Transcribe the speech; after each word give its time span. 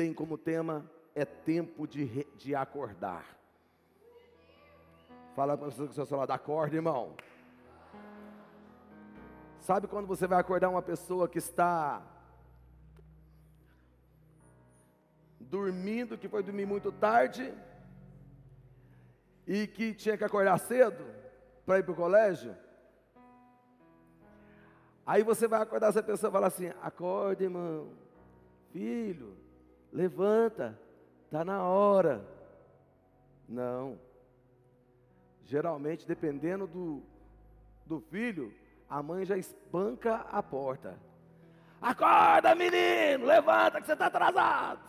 tem 0.00 0.14
como 0.14 0.38
tema 0.38 0.90
é 1.14 1.26
tempo 1.26 1.86
de, 1.86 2.26
de 2.34 2.54
acordar. 2.54 3.36
Fala 5.36 5.58
para 5.58 5.66
você 5.66 5.86
que 5.86 5.92
seu 5.92 6.06
celular, 6.06 6.30
acorda, 6.30 6.74
irmão. 6.74 7.14
Sabe 9.58 9.86
quando 9.86 10.06
você 10.06 10.26
vai 10.26 10.40
acordar 10.40 10.70
uma 10.70 10.80
pessoa 10.80 11.28
que 11.28 11.36
está 11.36 12.00
dormindo, 15.38 16.16
que 16.16 16.30
foi 16.30 16.42
dormir 16.42 16.64
muito 16.64 16.90
tarde 16.90 17.52
e 19.46 19.66
que 19.66 19.92
tinha 19.92 20.16
que 20.16 20.24
acordar 20.24 20.56
cedo 20.60 21.04
para 21.66 21.78
ir 21.80 21.82
para 21.82 21.92
o 21.92 21.96
colégio? 22.04 22.56
Aí 25.04 25.22
você 25.22 25.46
vai 25.46 25.60
acordar 25.60 25.88
essa 25.88 26.02
pessoa 26.02 26.30
e 26.30 26.32
falar 26.32 26.46
assim: 26.46 26.72
acorda, 26.80 27.44
irmão, 27.44 27.92
filho, 28.72 29.39
levanta, 29.92 30.78
está 31.24 31.44
na 31.44 31.62
hora. 31.62 32.24
Não. 33.48 33.98
Geralmente, 35.44 36.06
dependendo 36.06 36.66
do, 36.66 37.02
do 37.84 38.00
filho, 38.00 38.54
a 38.88 39.02
mãe 39.02 39.24
já 39.24 39.36
espanca 39.36 40.26
a 40.30 40.42
porta. 40.42 40.96
Acorda, 41.80 42.54
menino, 42.54 43.24
levanta 43.24 43.80
que 43.80 43.86
você 43.86 43.94
está 43.94 44.06
atrasado. 44.06 44.80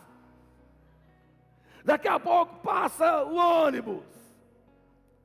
Daqui 1.83 2.07
a 2.07 2.20
pouco 2.20 2.57
passa 2.57 3.23
o 3.23 3.35
ônibus, 3.35 4.03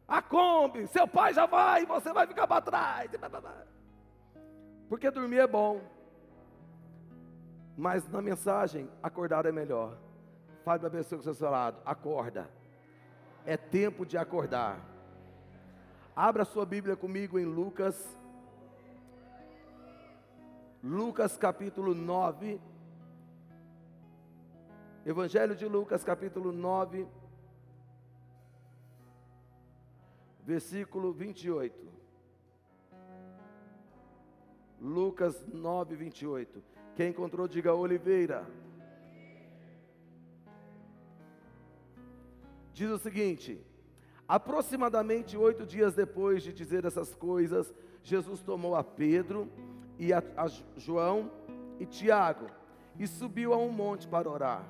a 0.08 0.22
Kombi, 0.22 0.86
seu 0.86 1.06
pai 1.06 1.34
já 1.34 1.44
vai 1.44 1.82
e 1.82 1.86
você 1.86 2.12
vai 2.12 2.26
ficar 2.26 2.46
para 2.46 2.62
trás. 2.62 3.10
Porque 4.88 5.10
dormir 5.10 5.40
é 5.40 5.46
bom, 5.46 5.80
mas 7.76 8.08
na 8.08 8.22
mensagem, 8.22 8.88
acordar 9.02 9.44
é 9.44 9.52
melhor. 9.52 9.98
Fale 10.64 10.80
para 10.80 10.88
a 10.88 10.90
pessoa 10.90 11.20
que 11.20 11.28
está 11.28 11.30
ao 11.30 11.34
seu 11.34 11.50
lado: 11.50 11.78
acorda, 11.84 12.48
é 13.44 13.56
tempo 13.56 14.06
de 14.06 14.16
acordar. 14.16 14.80
Abra 16.14 16.46
sua 16.46 16.64
Bíblia 16.64 16.96
comigo 16.96 17.38
em 17.38 17.44
Lucas, 17.44 18.18
Lucas 20.82 21.36
capítulo 21.36 21.94
9. 21.94 22.60
Evangelho 25.04 25.54
de 25.54 25.66
Lucas, 25.66 26.02
capítulo 26.02 26.50
9, 26.50 27.06
versículo 30.44 31.12
28. 31.12 31.86
Lucas 34.80 35.46
9, 35.46 35.94
28. 35.94 36.75
Quem 36.96 37.10
encontrou, 37.10 37.46
diga 37.46 37.74
Oliveira. 37.74 38.46
Diz 42.72 42.90
o 42.90 42.98
seguinte: 42.98 43.60
aproximadamente 44.26 45.36
oito 45.36 45.66
dias 45.66 45.94
depois 45.94 46.42
de 46.42 46.54
dizer 46.54 46.86
essas 46.86 47.14
coisas, 47.14 47.72
Jesus 48.02 48.40
tomou 48.40 48.74
a 48.74 48.82
Pedro 48.82 49.46
e 49.98 50.10
a, 50.10 50.22
a 50.38 50.46
João 50.78 51.30
e 51.78 51.84
Tiago 51.84 52.46
e 52.98 53.06
subiu 53.06 53.52
a 53.52 53.58
um 53.58 53.70
monte 53.70 54.08
para 54.08 54.30
orar. 54.30 54.64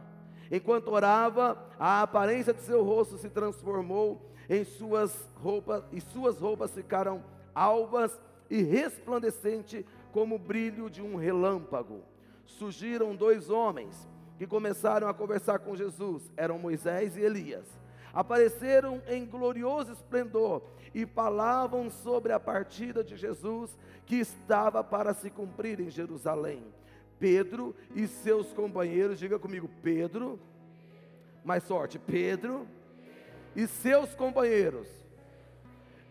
Enquanto 0.50 0.88
orava, 0.88 1.56
a 1.78 2.02
aparência 2.02 2.52
de 2.52 2.62
seu 2.62 2.82
rosto 2.82 3.18
se 3.18 3.28
transformou 3.28 4.20
em 4.48 4.64
suas 4.64 5.30
roupas, 5.36 5.84
e 5.92 6.00
suas 6.00 6.40
roupas 6.40 6.72
ficaram 6.72 7.22
alvas 7.54 8.20
e 8.50 8.62
resplandecente 8.62 9.86
como 10.12 10.34
o 10.34 10.40
brilho 10.40 10.90
de 10.90 11.02
um 11.02 11.14
relâmpago. 11.14 12.02
Surgiram 12.46 13.14
dois 13.14 13.50
homens 13.50 14.08
que 14.38 14.46
começaram 14.46 15.08
a 15.08 15.14
conversar 15.14 15.58
com 15.58 15.76
Jesus, 15.76 16.30
eram 16.36 16.58
Moisés 16.58 17.16
e 17.16 17.20
Elias. 17.20 17.66
Apareceram 18.12 19.02
em 19.08 19.26
glorioso 19.26 19.92
esplendor 19.92 20.62
e 20.94 21.04
falavam 21.04 21.90
sobre 21.90 22.32
a 22.32 22.40
partida 22.40 23.04
de 23.04 23.16
Jesus 23.16 23.76
que 24.06 24.16
estava 24.16 24.82
para 24.82 25.12
se 25.12 25.28
cumprir 25.28 25.80
em 25.80 25.90
Jerusalém. 25.90 26.64
Pedro 27.18 27.74
e 27.94 28.06
seus 28.06 28.52
companheiros, 28.52 29.18
diga 29.18 29.38
comigo, 29.38 29.68
Pedro, 29.82 30.38
mais 31.44 31.64
sorte, 31.64 31.98
Pedro 31.98 32.66
e 33.54 33.66
seus 33.66 34.14
companheiros. 34.14 34.88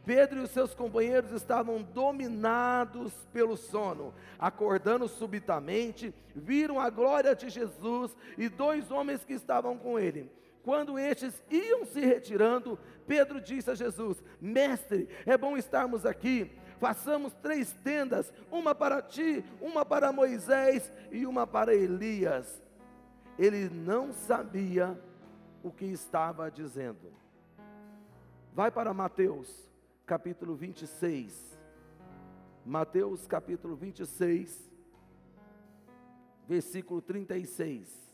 Pedro 0.05 0.39
e 0.39 0.43
os 0.43 0.51
seus 0.51 0.73
companheiros 0.73 1.31
estavam 1.31 1.81
dominados 1.81 3.11
pelo 3.33 3.57
sono. 3.57 4.13
Acordando 4.37 5.07
subitamente, 5.07 6.13
viram 6.35 6.79
a 6.79 6.89
glória 6.89 7.35
de 7.35 7.49
Jesus 7.49 8.15
e 8.37 8.47
dois 8.47 8.91
homens 8.91 9.23
que 9.23 9.33
estavam 9.33 9.77
com 9.77 9.97
ele. 9.97 10.31
Quando 10.63 10.97
estes 10.97 11.43
iam 11.49 11.85
se 11.85 11.99
retirando, 11.99 12.77
Pedro 13.07 13.39
disse 13.41 13.69
a 13.69 13.75
Jesus: 13.75 14.23
Mestre, 14.39 15.07
é 15.25 15.37
bom 15.37 15.57
estarmos 15.57 16.05
aqui 16.05 16.51
façamos 16.79 17.33
três 17.41 17.71
tendas: 17.83 18.31
uma 18.51 18.75
para 18.75 19.01
ti, 19.01 19.43
uma 19.61 19.85
para 19.85 20.11
Moisés 20.11 20.91
e 21.11 21.25
uma 21.25 21.47
para 21.47 21.73
Elias. 21.73 22.61
Ele 23.37 23.69
não 23.69 24.13
sabia 24.13 24.99
o 25.63 25.71
que 25.71 25.85
estava 25.85 26.49
dizendo. 26.49 27.11
Vai 28.53 28.71
para 28.71 28.93
Mateus, 28.93 29.67
capítulo 30.05 30.55
26. 30.55 31.57
Mateus, 32.63 33.27
capítulo 33.27 33.75
26, 33.75 34.71
versículo 36.47 37.01
36. 37.01 38.05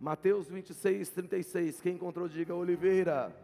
Mateus 0.00 0.48
26, 0.48 1.08
36. 1.10 1.80
Quem 1.80 1.94
encontrou, 1.94 2.28
diga 2.28 2.54
Oliveira. 2.54 3.34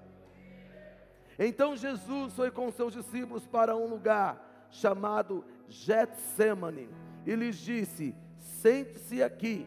Então 1.39 1.77
Jesus 1.77 2.35
foi 2.35 2.51
com 2.51 2.71
seus 2.71 2.93
discípulos 2.93 3.47
para 3.47 3.77
um 3.77 3.87
lugar 3.87 4.69
chamado 4.71 5.45
Getsemane 5.69 6.89
e 7.27 7.35
lhes 7.35 7.57
disse: 7.57 8.15
Sente-se 8.39 9.23
aqui, 9.23 9.67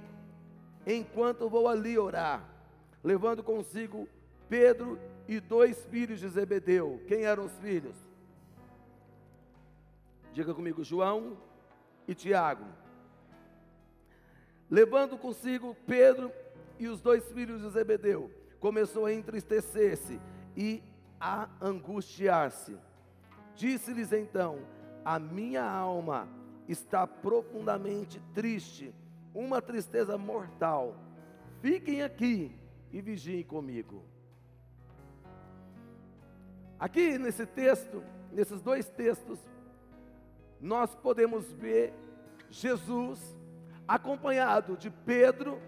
enquanto 0.85 1.49
vou 1.49 1.67
ali 1.67 1.97
orar. 1.97 2.43
Levando 3.03 3.43
consigo 3.43 4.07
Pedro 4.49 4.99
e 5.27 5.39
dois 5.39 5.85
filhos 5.85 6.19
de 6.19 6.27
Zebedeu. 6.27 7.01
Quem 7.07 7.23
eram 7.23 7.45
os 7.45 7.53
filhos? 7.59 7.95
Diga 10.33 10.53
comigo, 10.53 10.83
João 10.83 11.37
e 12.07 12.13
Tiago. 12.13 12.65
Levando 14.69 15.17
consigo 15.17 15.75
Pedro 15.87 16.31
e 16.79 16.87
os 16.87 16.99
dois 16.99 17.31
filhos 17.31 17.61
de 17.61 17.69
Zebedeu 17.69 18.31
começou 18.59 19.05
a 19.05 19.13
entristecer-se 19.13 20.19
e 20.57 20.83
a 21.19 21.47
angustiar-se. 21.61 22.75
Disse-lhes 23.55 24.11
então: 24.11 24.59
A 25.03 25.19
minha 25.19 25.63
alma 25.63 26.27
está 26.67 27.05
profundamente 27.05 28.19
triste, 28.33 28.93
uma 29.35 29.61
tristeza 29.61 30.17
mortal. 30.17 30.95
Fiquem 31.61 32.01
aqui 32.01 32.57
e 32.91 33.01
vigiem 33.01 33.43
comigo. 33.43 34.03
Aqui 36.79 37.17
nesse 37.17 37.45
texto, 37.45 38.01
nesses 38.31 38.61
dois 38.61 38.87
textos, 38.87 39.39
nós 40.59 40.95
podemos 40.95 41.51
ver 41.51 41.93
Jesus 42.49 43.37
acompanhado 43.87 44.77
de 44.77 44.89
Pedro 44.89 45.61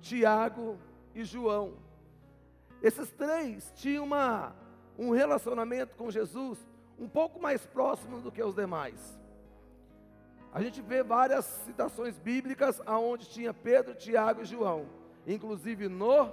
Tiago 0.00 0.78
e 1.14 1.24
João. 1.24 1.74
Esses 2.82 3.10
três 3.10 3.72
tinham 3.74 4.04
uma, 4.04 4.54
um 4.98 5.10
relacionamento 5.10 5.96
com 5.96 6.10
Jesus 6.10 6.58
um 6.98 7.08
pouco 7.08 7.40
mais 7.40 7.64
próximo 7.64 8.20
do 8.20 8.30
que 8.30 8.42
os 8.42 8.54
demais. 8.54 9.18
A 10.52 10.62
gente 10.62 10.80
vê 10.80 11.02
várias 11.02 11.44
citações 11.44 12.18
bíblicas 12.18 12.80
aonde 12.86 13.28
tinha 13.28 13.52
Pedro, 13.52 13.94
Tiago 13.94 14.42
e 14.42 14.46
João, 14.46 14.86
inclusive 15.26 15.88
no 15.88 16.30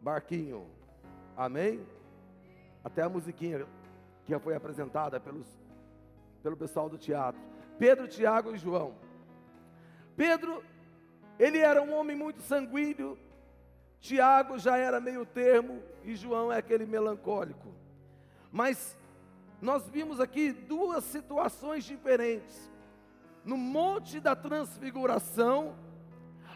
barquinho. 0.00 0.66
Amém? 1.36 1.86
Até 2.82 3.02
a 3.02 3.08
musiquinha 3.08 3.66
que 4.24 4.38
foi 4.38 4.54
apresentada 4.54 5.20
pelos, 5.20 5.46
pelo 6.42 6.56
pessoal 6.56 6.88
do 6.88 6.98
teatro. 6.98 7.40
Pedro, 7.78 8.08
Tiago 8.08 8.54
e 8.54 8.58
João. 8.58 8.94
Pedro 10.16 10.62
ele 11.38 11.58
era 11.58 11.82
um 11.82 11.94
homem 11.94 12.16
muito 12.16 12.42
sanguíneo. 12.42 13.18
Tiago 14.00 14.58
já 14.58 14.76
era 14.76 15.00
meio 15.00 15.24
termo 15.24 15.82
e 16.04 16.14
João 16.14 16.52
é 16.52 16.58
aquele 16.58 16.86
melancólico. 16.86 17.74
Mas 18.52 18.96
nós 19.60 19.88
vimos 19.88 20.20
aqui 20.20 20.52
duas 20.52 21.04
situações 21.04 21.84
diferentes. 21.84 22.72
No 23.44 23.56
Monte 23.56 24.20
da 24.20 24.34
Transfiguração, 24.34 25.74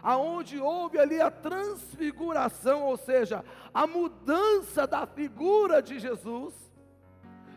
aonde 0.01 0.59
houve 0.59 0.97
ali 0.97 1.21
a 1.21 1.29
transfiguração, 1.29 2.83
ou 2.83 2.97
seja, 2.97 3.43
a 3.73 3.85
mudança 3.85 4.87
da 4.87 5.05
figura 5.05 5.81
de 5.81 5.99
Jesus. 5.99 6.53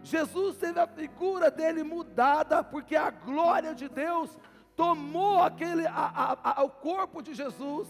Jesus 0.02 0.56
teve 0.56 0.80
a 0.80 0.86
figura 0.86 1.50
dele 1.50 1.82
mudada, 1.82 2.62
porque 2.64 2.96
a 2.96 3.10
glória 3.10 3.74
de 3.74 3.88
Deus 3.88 4.36
tomou 4.74 5.40
aquele, 5.40 5.86
a, 5.86 5.92
a, 5.92 6.60
a, 6.60 6.64
o 6.64 6.70
corpo 6.70 7.22
de 7.22 7.34
Jesus, 7.34 7.88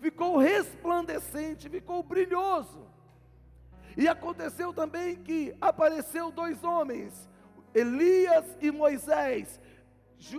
ficou 0.00 0.38
resplandecente, 0.38 1.68
ficou 1.68 2.02
brilhoso. 2.02 2.89
E 3.96 4.08
aconteceu 4.08 4.72
também 4.72 5.16
que 5.16 5.54
apareceu 5.60 6.30
dois 6.30 6.62
homens, 6.62 7.28
Elias 7.74 8.44
e 8.60 8.70
Moisés. 8.70 9.60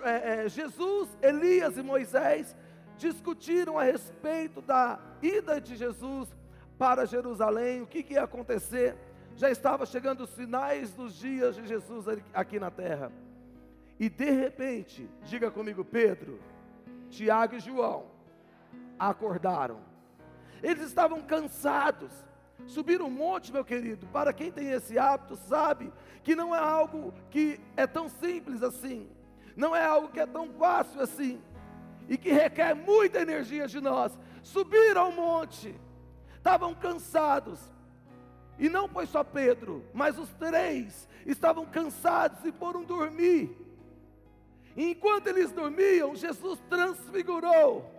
É, 0.03 0.45
é, 0.45 0.50
Jesus, 0.50 1.09
Elias 1.21 1.77
e 1.77 1.81
Moisés 1.81 2.56
discutiram 2.98 3.80
a 3.80 3.83
respeito 3.83 4.62
da 4.62 5.00
ida 5.21 5.59
de 5.59 5.75
Jesus 5.75 6.30
para 6.77 7.06
Jerusalém, 7.06 7.81
o 7.81 7.88
que, 7.88 8.03
que 8.03 8.13
ia 8.13 8.24
acontecer. 8.24 8.95
Já 9.36 9.50
estava 9.50 9.86
chegando 9.86 10.21
os 10.21 10.33
finais 10.36 10.94
dos 10.94 11.15
dias 11.15 11.56
de 11.56 11.65
Jesus 11.65 12.06
aqui 12.33 12.59
na 12.59 12.69
terra. 12.69 13.12
E 14.00 14.09
de 14.09 14.30
repente, 14.31 15.09
diga 15.24 15.50
comigo, 15.50 15.86
Pedro, 15.86 16.39
Tiago 17.09 17.56
e 17.56 17.59
João 17.59 18.06
acordaram. 18.98 19.80
Eles 20.62 20.83
estavam 20.83 21.21
cansados. 21.21 22.12
Subir 22.68 23.02
um 23.02 23.10
monte, 23.10 23.52
meu 23.52 23.66
querido, 23.66 24.08
para 24.08 24.31
quem 24.31 24.52
tem 24.52 24.69
esse 24.72 24.98
hábito, 24.98 25.36
sabe 25.36 25.92
que 26.24 26.36
não 26.36 26.56
é 26.56 26.60
algo 26.60 27.13
que 27.30 27.60
é 27.75 27.86
tão 27.86 28.08
simples 28.08 28.63
assim, 28.63 29.10
não 29.56 29.75
é 29.75 29.84
algo 29.86 30.10
que 30.10 30.19
é 30.19 30.25
tão 30.25 30.50
fácil 30.54 31.02
assim, 31.02 31.42
e 32.08 32.18
que 32.18 32.31
requer 32.31 32.74
muita 32.74 33.22
energia 33.22 33.68
de 33.68 33.81
nós. 33.81 34.18
Subir 34.44 34.98
ao 34.98 35.12
monte, 35.12 35.75
estavam 36.36 36.74
cansados, 36.74 37.60
e 38.58 38.69
não 38.69 38.88
foi 38.88 39.06
só 39.06 39.24
Pedro, 39.24 39.84
mas 39.94 40.18
os 40.18 40.30
três 40.34 41.08
estavam 41.25 41.66
cansados 41.66 42.44
e 42.46 42.52
foram 42.52 42.84
dormir. 42.84 43.58
E 44.75 44.92
enquanto 44.92 45.28
eles 45.28 45.52
dormiam, 45.52 46.16
Jesus 46.16 46.60
transfigurou. 46.69 47.92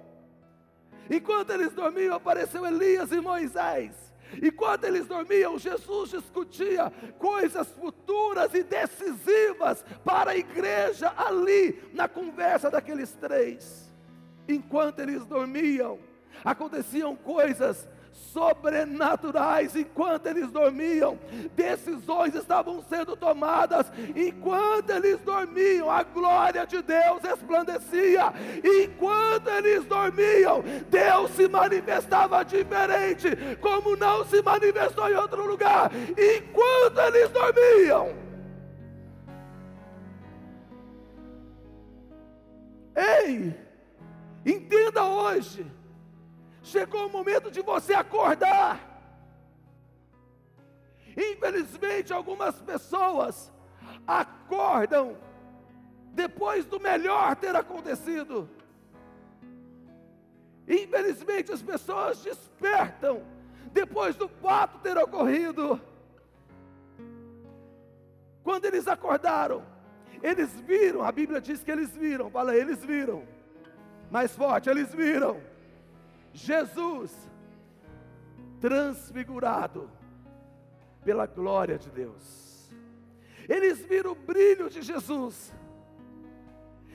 Enquanto 1.10 1.50
eles 1.50 1.72
dormiam, 1.72 2.14
apareceu 2.14 2.64
Elias 2.64 3.10
e 3.12 3.20
Moisés. 3.20 4.11
Enquanto 4.40 4.84
eles 4.84 5.06
dormiam, 5.06 5.58
Jesus 5.58 6.10
discutia 6.10 6.92
coisas 7.18 7.68
futuras 7.68 8.54
e 8.54 8.62
decisivas 8.62 9.84
para 10.04 10.32
a 10.32 10.36
igreja 10.36 11.12
ali, 11.16 11.82
na 11.92 12.08
conversa 12.08 12.70
daqueles 12.70 13.12
três. 13.12 13.92
Enquanto 14.48 15.00
eles 15.00 15.24
dormiam, 15.24 15.98
aconteciam 16.44 17.14
coisas 17.16 17.88
sobrenaturais 18.12 19.74
enquanto 19.74 20.26
eles 20.26 20.50
dormiam, 20.50 21.18
decisões 21.54 22.34
estavam 22.34 22.82
sendo 22.88 23.16
tomadas 23.16 23.90
enquanto 24.14 24.90
eles 24.90 25.18
dormiam, 25.20 25.90
a 25.90 26.02
glória 26.02 26.66
de 26.66 26.80
Deus 26.82 27.22
resplandecia, 27.22 28.32
enquanto 28.62 29.48
eles 29.48 29.84
dormiam, 29.84 30.62
Deus 30.88 31.30
se 31.32 31.48
manifestava 31.48 32.44
diferente, 32.44 33.28
como 33.60 33.96
não 33.96 34.24
se 34.24 34.42
manifestou 34.42 35.10
em 35.10 35.14
outro 35.14 35.46
lugar, 35.46 35.90
enquanto 36.10 36.98
eles 36.98 37.30
dormiam. 37.30 38.22
Ei, 42.94 43.54
entenda 44.44 45.04
hoje 45.04 45.66
Chegou 46.62 47.06
o 47.06 47.10
momento 47.10 47.50
de 47.50 47.60
você 47.60 47.92
acordar. 47.92 48.80
Infelizmente, 51.16 52.12
algumas 52.12 52.54
pessoas 52.62 53.52
acordam 54.06 55.16
depois 56.12 56.64
do 56.64 56.78
melhor 56.78 57.34
ter 57.36 57.54
acontecido. 57.56 58.48
Infelizmente, 60.68 61.52
as 61.52 61.60
pessoas 61.60 62.22
despertam 62.22 63.22
depois 63.72 64.14
do 64.14 64.28
fato 64.28 64.78
ter 64.78 64.96
ocorrido. 64.96 65.80
Quando 68.44 68.64
eles 68.66 68.86
acordaram, 68.86 69.64
eles 70.22 70.52
viram, 70.60 71.02
a 71.02 71.10
Bíblia 71.10 71.40
diz 71.40 71.64
que 71.64 71.70
eles 71.70 71.90
viram, 71.90 72.30
fala, 72.30 72.54
eles 72.54 72.84
viram. 72.84 73.26
Mais 74.10 74.34
forte, 74.34 74.70
eles 74.70 74.94
viram 74.94 75.51
Jesus 76.32 77.12
transfigurado 78.60 79.90
pela 81.04 81.26
glória 81.26 81.78
de 81.78 81.90
Deus. 81.90 82.70
Eles 83.48 83.84
viram 83.84 84.12
o 84.12 84.14
brilho 84.14 84.70
de 84.70 84.82
Jesus. 84.82 85.52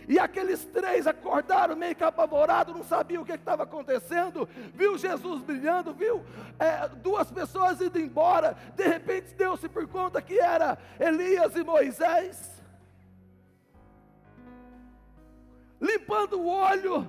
E 0.07 0.18
aqueles 0.18 0.63
três 0.63 1.06
acordaram 1.06 1.75
meio 1.75 1.94
que 1.94 2.04
apavorados, 2.04 2.74
não 2.74 2.84
sabiam 2.84 3.24
o 3.24 3.25
que 3.25 3.34
estava 3.34 3.63
acontecendo. 3.63 4.48
Viu 4.74 4.98
Jesus 4.98 5.42
brilhando, 5.42 5.94
viu 5.94 6.24
é, 6.57 6.88
duas 6.88 7.30
pessoas 7.30 7.81
indo 7.81 8.00
embora. 8.00 8.56
De 8.74 8.88
repente 8.88 9.33
deu-se 9.33 9.68
por 9.68 9.86
conta 9.88 10.22
que 10.22 10.40
era 10.40 10.78
Elias 10.98 11.57
e 11.57 11.63
Moisés. 11.63 12.63
Limpando 15.81 16.40
o 16.40 16.48
olho, 16.48 17.07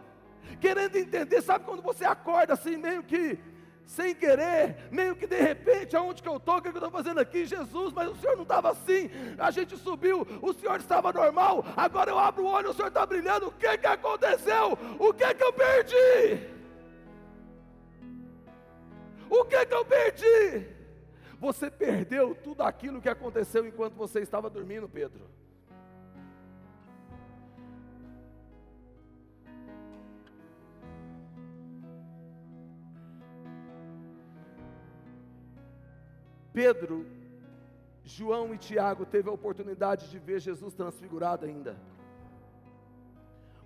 querendo 0.61 0.97
entender, 0.97 1.43
sabe 1.43 1.65
quando 1.65 1.83
você 1.83 2.05
acorda 2.05 2.55
assim, 2.55 2.77
meio 2.77 3.03
que 3.03 3.39
sem 3.89 4.15
querer, 4.15 4.77
meio 4.91 5.17
que 5.17 5.27
de 5.27 5.41
repente, 5.41 5.97
aonde 5.97 6.23
que 6.23 6.29
eu 6.29 6.37
estou, 6.37 6.59
o 6.59 6.63
que 6.63 6.69
eu 6.69 6.73
estou 6.73 6.91
fazendo 6.91 7.21
aqui, 7.21 7.47
Jesus, 7.47 7.91
mas 7.95 8.11
o 8.11 8.17
Senhor 8.17 8.37
não 8.37 8.43
estava 8.43 8.71
assim, 8.71 9.11
a 9.39 9.51
gente 9.51 9.79
subiu, 9.79 10.27
o 10.43 10.53
Senhor 10.53 10.79
estava 10.79 11.11
normal, 11.11 11.65
agora 11.75 12.11
eu 12.11 12.19
abro 12.19 12.45
o 12.45 12.47
olho, 12.47 12.71
o 12.71 12.75
Senhor 12.75 12.89
está 12.89 13.07
brilhando, 13.07 13.49
o 13.49 13.53
que 13.53 13.79
que 13.79 13.87
aconteceu? 13.87 14.79
O 14.99 15.15
que 15.15 15.35
que 15.35 15.43
eu 15.43 15.53
perdi? 15.55 16.59
O 19.31 19.45
que 19.45 19.65
que 19.65 19.75
eu 19.75 19.85
perdi? 19.87 20.67
Você 21.41 21.71
perdeu 21.71 22.35
tudo 22.35 22.63
aquilo 22.63 23.01
que 23.01 23.09
aconteceu 23.09 23.67
enquanto 23.67 23.95
você 23.95 24.21
estava 24.21 24.51
dormindo, 24.51 24.89
Pedro. 24.89 25.38
Pedro, 36.59 37.07
João 38.03 38.53
e 38.53 38.59
Tiago 38.59 39.07
teve 39.07 39.29
a 39.29 39.33
oportunidade 39.33 40.11
de 40.11 40.19
ver 40.19 40.41
Jesus 40.41 40.75
transfigurado 40.75 41.47
ainda. 41.47 41.77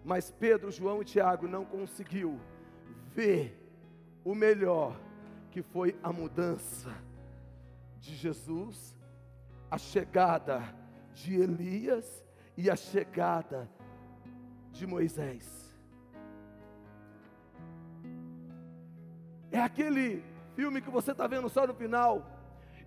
Mas 0.05 0.31
Pedro, 0.31 0.71
João 0.71 1.01
e 1.01 1.05
Tiago 1.07 1.49
não 1.49 1.65
conseguiu 1.65 2.39
ver 3.15 3.59
o 4.23 4.35
melhor, 4.35 4.95
que 5.51 5.63
foi 5.63 5.97
a 6.03 6.13
mudança 6.13 6.95
de 7.99 8.15
Jesus, 8.15 8.95
a 9.71 9.79
chegada 9.79 10.63
de 11.15 11.35
Elias 11.41 12.23
e 12.59 12.69
a 12.69 12.77
chegada 12.77 13.71
de 14.71 14.87
Moisés. 14.87 15.75
É 19.51 19.59
aquele 19.59 20.23
filme 20.55 20.83
que 20.83 20.91
você 20.91 21.13
está 21.13 21.27
vendo 21.27 21.49
só 21.49 21.67
no 21.67 21.73
final, 21.73 22.32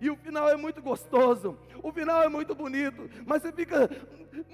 e 0.00 0.10
o 0.10 0.16
final 0.16 0.48
é 0.48 0.56
muito 0.56 0.82
gostoso, 0.82 1.56
o 1.82 1.92
final 1.92 2.22
é 2.22 2.28
muito 2.28 2.54
bonito, 2.54 3.08
mas 3.24 3.42
você 3.42 3.52
fica, 3.52 3.88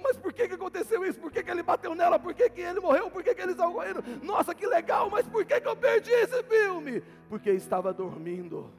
mas 0.01 0.17
por 0.17 0.31
que, 0.31 0.47
que 0.47 0.53
aconteceu 0.53 1.05
isso? 1.05 1.19
Por 1.19 1.31
que, 1.31 1.43
que 1.43 1.51
ele 1.51 1.63
bateu 1.63 1.93
nela? 1.95 2.19
Por 2.19 2.33
que, 2.33 2.49
que 2.49 2.61
ele 2.61 2.79
morreu? 2.79 3.09
Por 3.09 3.23
que, 3.23 3.35
que 3.35 3.41
eles 3.41 3.55
estão 3.55 3.73
correndo? 3.73 4.03
Nossa, 4.23 4.55
que 4.55 4.65
legal, 4.65 5.09
mas 5.09 5.27
por 5.27 5.45
que, 5.45 5.59
que 5.59 5.67
eu 5.67 5.75
perdi 5.75 6.11
esse 6.11 6.41
filme? 6.43 7.01
Porque 7.29 7.51
estava 7.51 7.93
dormindo. 7.93 8.71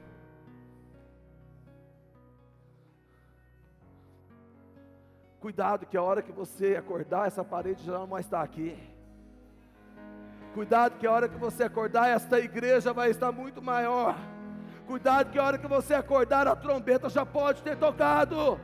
Cuidado 5.39 5.85
que 5.85 5.95
a 5.95 6.01
hora 6.01 6.23
que 6.23 6.31
você 6.31 6.75
acordar, 6.75 7.27
essa 7.27 7.43
parede 7.43 7.83
já 7.83 7.99
não 7.99 8.07
vai 8.07 8.21
estar 8.21 8.41
aqui. 8.41 8.75
Cuidado 10.55 10.97
que 10.97 11.05
a 11.05 11.11
hora 11.11 11.29
que 11.29 11.37
você 11.37 11.63
acordar, 11.63 12.09
esta 12.09 12.39
igreja 12.39 12.91
vai 12.93 13.11
estar 13.11 13.31
muito 13.31 13.61
maior. 13.61 14.15
Cuidado 14.87 15.31
que 15.31 15.39
a 15.39 15.43
hora 15.43 15.57
que 15.57 15.67
você 15.67 15.95
acordar, 15.95 16.47
a 16.47 16.55
trombeta 16.55 17.09
já 17.09 17.25
pode 17.25 17.61
ter 17.63 17.75
tocado. 17.75 18.59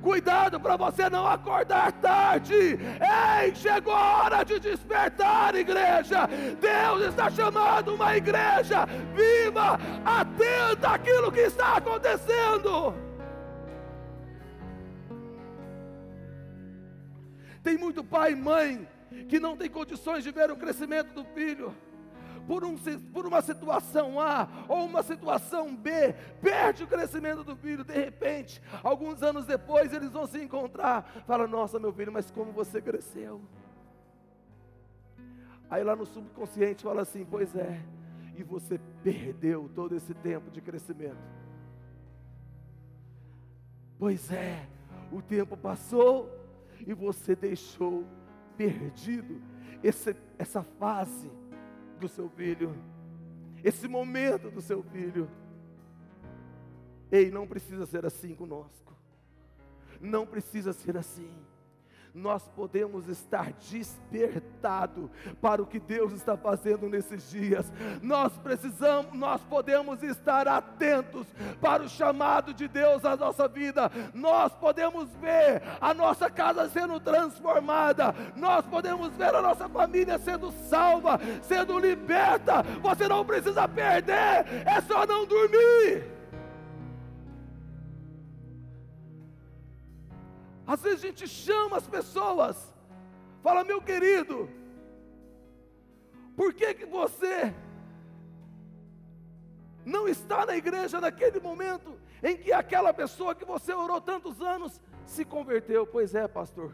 Cuidado 0.00 0.58
para 0.60 0.76
você 0.76 1.10
não 1.10 1.26
acordar 1.26 1.92
tarde. 1.92 2.54
Ei, 2.54 3.54
chegou 3.54 3.92
a 3.92 4.22
hora 4.22 4.44
de 4.44 4.60
despertar, 4.60 5.54
igreja. 5.54 6.28
Deus 6.60 7.08
está 7.08 7.28
chamando 7.30 7.94
uma 7.94 8.16
igreja 8.16 8.86
viva, 9.14 9.78
atenta 10.04 10.90
àquilo 10.90 11.32
que 11.32 11.40
está 11.40 11.76
acontecendo. 11.76 12.94
Tem 17.62 17.76
muito 17.76 18.02
pai 18.02 18.32
e 18.32 18.36
mãe 18.36 18.88
que 19.28 19.38
não 19.38 19.56
tem 19.56 19.68
condições 19.68 20.22
de 20.22 20.30
ver 20.30 20.50
o 20.50 20.56
crescimento 20.56 21.12
do 21.12 21.24
filho 21.24 21.74
por, 22.50 22.64
um, 22.64 22.76
por 23.12 23.26
uma 23.28 23.40
situação 23.40 24.18
A 24.18 24.48
ou 24.66 24.84
uma 24.84 25.04
situação 25.04 25.72
B, 25.72 26.12
perde 26.42 26.82
o 26.82 26.86
crescimento 26.88 27.44
do 27.44 27.54
filho, 27.54 27.84
de 27.84 27.94
repente, 27.94 28.60
alguns 28.82 29.22
anos 29.22 29.46
depois 29.46 29.92
eles 29.92 30.10
vão 30.10 30.26
se 30.26 30.42
encontrar, 30.42 31.22
fala, 31.28 31.46
nossa 31.46 31.78
meu 31.78 31.92
filho, 31.92 32.10
mas 32.10 32.28
como 32.32 32.50
você 32.50 32.82
cresceu? 32.82 33.40
Aí 35.70 35.84
lá 35.84 35.94
no 35.94 36.04
subconsciente 36.04 36.82
fala 36.82 37.02
assim, 37.02 37.24
pois 37.24 37.54
é, 37.54 37.80
e 38.36 38.42
você 38.42 38.80
perdeu 39.04 39.70
todo 39.72 39.94
esse 39.94 40.12
tempo 40.12 40.50
de 40.50 40.60
crescimento. 40.60 41.22
Pois 43.96 44.28
é, 44.32 44.66
o 45.12 45.22
tempo 45.22 45.56
passou 45.56 46.28
e 46.84 46.92
você 46.92 47.36
deixou 47.36 48.04
perdido 48.56 49.40
esse, 49.84 50.16
essa 50.36 50.64
fase 50.64 51.30
do 52.00 52.08
seu 52.08 52.28
filho, 52.30 52.74
esse 53.62 53.86
momento 53.86 54.50
do 54.50 54.60
seu 54.60 54.82
filho. 54.82 55.30
Ei, 57.12 57.30
não 57.30 57.46
precisa 57.46 57.86
ser 57.86 58.06
assim 58.06 58.34
conosco, 58.34 58.96
não 60.00 60.26
precisa 60.26 60.72
ser 60.72 60.96
assim 60.96 61.30
nós 62.14 62.48
podemos 62.56 63.08
estar 63.08 63.52
despertado 63.52 65.10
para 65.40 65.62
o 65.62 65.66
que 65.66 65.78
Deus 65.78 66.12
está 66.12 66.36
fazendo 66.36 66.88
nesses 66.88 67.30
dias. 67.30 67.70
Nós 68.02 68.32
precisamos, 68.38 69.12
nós 69.14 69.40
podemos 69.42 70.02
estar 70.02 70.48
atentos 70.48 71.26
para 71.60 71.82
o 71.82 71.88
chamado 71.88 72.52
de 72.52 72.66
Deus 72.68 73.04
à 73.04 73.16
nossa 73.16 73.48
vida. 73.48 73.90
Nós 74.14 74.52
podemos 74.54 75.08
ver 75.20 75.62
a 75.80 75.94
nossa 75.94 76.30
casa 76.30 76.68
sendo 76.68 76.98
transformada. 77.00 78.14
Nós 78.36 78.64
podemos 78.66 79.14
ver 79.16 79.34
a 79.34 79.42
nossa 79.42 79.68
família 79.68 80.18
sendo 80.18 80.50
salva, 80.52 81.20
sendo 81.42 81.78
liberta. 81.78 82.62
Você 82.82 83.08
não 83.08 83.24
precisa 83.24 83.68
perder, 83.68 84.44
é 84.66 84.80
só 84.86 85.06
não 85.06 85.26
dormir. 85.26 86.19
Às 90.72 90.82
vezes 90.82 91.02
a 91.02 91.06
gente 91.08 91.26
chama 91.26 91.78
as 91.78 91.88
pessoas, 91.88 92.72
fala, 93.42 93.64
meu 93.64 93.82
querido, 93.82 94.48
por 96.36 96.54
que, 96.54 96.72
que 96.74 96.86
você 96.86 97.52
não 99.84 100.06
está 100.06 100.46
na 100.46 100.56
igreja 100.56 101.00
naquele 101.00 101.40
momento 101.40 101.98
em 102.22 102.36
que 102.36 102.52
aquela 102.52 102.94
pessoa 102.94 103.34
que 103.34 103.44
você 103.44 103.72
orou 103.74 104.00
tantos 104.00 104.40
anos 104.40 104.80
se 105.04 105.24
converteu? 105.24 105.84
Pois 105.84 106.14
é, 106.14 106.28
pastor, 106.28 106.72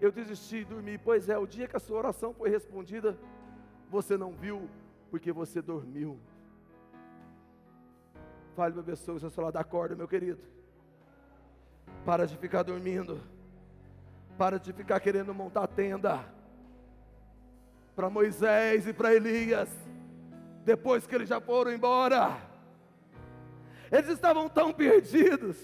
eu 0.00 0.12
desisti 0.12 0.58
de 0.58 0.66
dormir. 0.66 1.00
Pois 1.02 1.28
é, 1.28 1.36
o 1.36 1.48
dia 1.48 1.66
que 1.66 1.76
a 1.76 1.80
sua 1.80 1.98
oração 1.98 2.32
foi 2.32 2.48
respondida, 2.48 3.18
você 3.90 4.16
não 4.16 4.30
viu, 4.34 4.70
porque 5.10 5.32
você 5.32 5.60
dormiu. 5.60 6.16
Fale 8.54 8.74
para 8.74 8.82
a 8.82 8.84
pessoa 8.84 9.18
você 9.18 9.40
lá 9.40 9.50
da 9.50 9.64
corda, 9.64 9.96
meu 9.96 10.06
querido. 10.06 10.61
Para 12.04 12.26
de 12.26 12.36
ficar 12.36 12.62
dormindo. 12.62 13.20
Para 14.36 14.58
de 14.58 14.72
ficar 14.72 14.98
querendo 15.00 15.32
montar 15.32 15.66
tenda. 15.68 16.24
Para 17.94 18.10
Moisés 18.10 18.86
e 18.86 18.92
para 18.92 19.14
Elias. 19.14 19.68
Depois 20.64 21.06
que 21.06 21.14
eles 21.14 21.28
já 21.28 21.40
foram 21.40 21.72
embora. 21.72 22.36
Eles 23.90 24.08
estavam 24.08 24.48
tão 24.48 24.72
perdidos. 24.72 25.56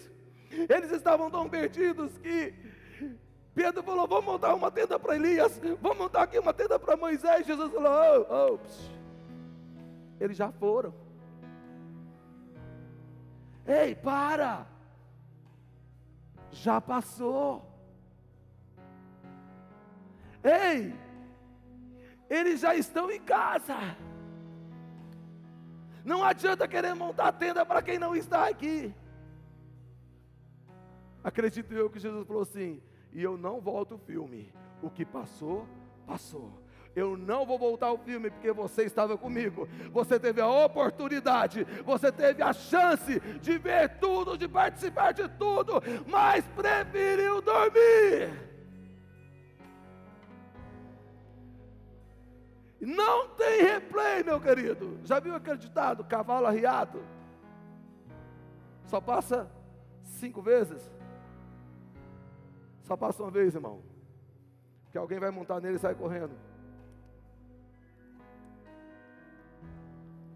Eles 0.50 0.92
estavam 0.92 1.30
tão 1.30 1.48
perdidos 1.48 2.16
que 2.18 2.54
Pedro 3.54 3.82
falou: 3.82 4.06
Vamos 4.06 4.24
montar 4.24 4.54
uma 4.54 4.70
tenda 4.70 4.98
para 4.98 5.16
Elias. 5.16 5.60
Vamos 5.80 5.98
montar 5.98 6.22
aqui 6.22 6.38
uma 6.38 6.54
tenda 6.54 6.78
para 6.78 6.96
Moisés. 6.96 7.46
Jesus 7.46 7.72
falou: 7.72 8.26
Oh, 8.30 8.54
oh. 8.54 8.58
Eles 10.20 10.36
já 10.36 10.52
foram. 10.52 10.94
Ei, 13.66 13.94
para! 13.94 14.77
Já 16.50 16.80
passou. 16.80 17.64
Ei, 20.42 20.94
eles 22.28 22.60
já 22.60 22.74
estão 22.74 23.10
em 23.10 23.20
casa. 23.20 23.76
Não 26.04 26.24
adianta 26.24 26.66
querer 26.66 26.94
montar 26.94 27.32
tenda 27.32 27.66
para 27.66 27.82
quem 27.82 27.98
não 27.98 28.14
está 28.16 28.48
aqui. 28.48 28.94
Acredito 31.22 31.74
eu 31.74 31.90
que 31.90 31.98
Jesus 31.98 32.26
falou 32.26 32.42
assim: 32.42 32.80
e 33.12 33.22
eu 33.22 33.36
não 33.36 33.60
volto 33.60 33.96
o 33.96 33.98
filme. 33.98 34.52
O 34.80 34.88
que 34.88 35.04
passou, 35.04 35.66
passou. 36.06 36.52
Eu 36.98 37.16
não 37.16 37.46
vou 37.46 37.56
voltar 37.56 37.86
ao 37.86 37.98
filme 37.98 38.28
porque 38.28 38.50
você 38.50 38.82
estava 38.82 39.16
comigo. 39.16 39.68
Você 39.92 40.18
teve 40.18 40.40
a 40.40 40.48
oportunidade, 40.48 41.64
você 41.84 42.10
teve 42.10 42.42
a 42.42 42.52
chance 42.52 43.20
de 43.20 43.56
ver 43.56 43.98
tudo, 44.00 44.36
de 44.36 44.48
participar 44.48 45.12
de 45.12 45.28
tudo, 45.28 45.80
mas 46.08 46.44
preferiu 46.48 47.40
dormir. 47.40 48.48
Não 52.80 53.28
tem 53.28 53.62
replay, 53.62 54.24
meu 54.24 54.40
querido. 54.40 54.98
Já 55.04 55.20
viu 55.20 55.36
aquele 55.36 55.58
ditado, 55.58 56.02
cavalo 56.04 56.46
arriado? 56.46 57.00
Só 58.86 59.00
passa 59.00 59.48
cinco 60.02 60.42
vezes? 60.42 60.90
Só 62.82 62.96
passa 62.96 63.22
uma 63.22 63.30
vez, 63.30 63.54
irmão. 63.54 63.82
Que 64.90 64.98
alguém 64.98 65.20
vai 65.20 65.30
montar 65.30 65.60
nele 65.60 65.76
e 65.76 65.78
sai 65.78 65.94
correndo. 65.94 66.47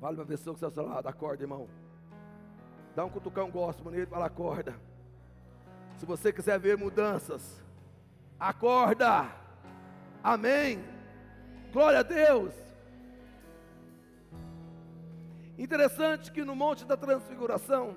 Fala 0.03 0.17
para 0.17 0.25
a 0.25 0.27
pessoa 0.27 0.53
que 0.53 0.57
está 0.57 0.67
ao 0.67 0.73
seu 0.73 0.85
lado, 0.85 1.07
acorda, 1.07 1.45
irmão. 1.45 1.69
Dá 2.93 3.05
um 3.05 3.09
cutucão 3.09 3.49
gosto 3.53 3.89
nele, 3.89 4.05
fala, 4.05 4.27
acorda. 4.27 4.75
Se 5.97 6.05
você 6.05 6.33
quiser 6.33 6.59
ver 6.59 6.77
mudanças, 6.77 7.63
acorda. 8.37 9.31
Amém. 10.21 10.83
Glória 11.73 12.01
a 12.01 12.03
Deus. 12.03 12.53
Interessante 15.57 16.33
que 16.33 16.43
no 16.43 16.57
Monte 16.57 16.85
da 16.85 16.97
Transfiguração, 16.97 17.97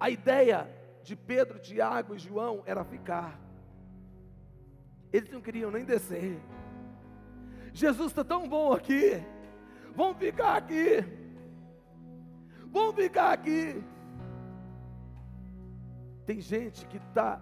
a 0.00 0.10
ideia 0.10 0.68
de 1.04 1.14
Pedro, 1.14 1.60
Tiago 1.60 2.16
e 2.16 2.18
João 2.18 2.64
era 2.66 2.82
ficar. 2.82 3.38
Eles 5.12 5.30
não 5.30 5.40
queriam 5.40 5.70
nem 5.70 5.84
descer. 5.84 6.42
Jesus 7.72 8.08
está 8.08 8.24
tão 8.24 8.48
bom 8.48 8.72
aqui. 8.72 9.22
Vamos 9.94 10.18
ficar 10.18 10.56
aqui. 10.56 11.04
Vamos 12.72 12.94
ficar 12.94 13.32
aqui. 13.32 13.82
Tem 16.26 16.40
gente 16.40 16.86
que 16.86 16.98
está 16.98 17.40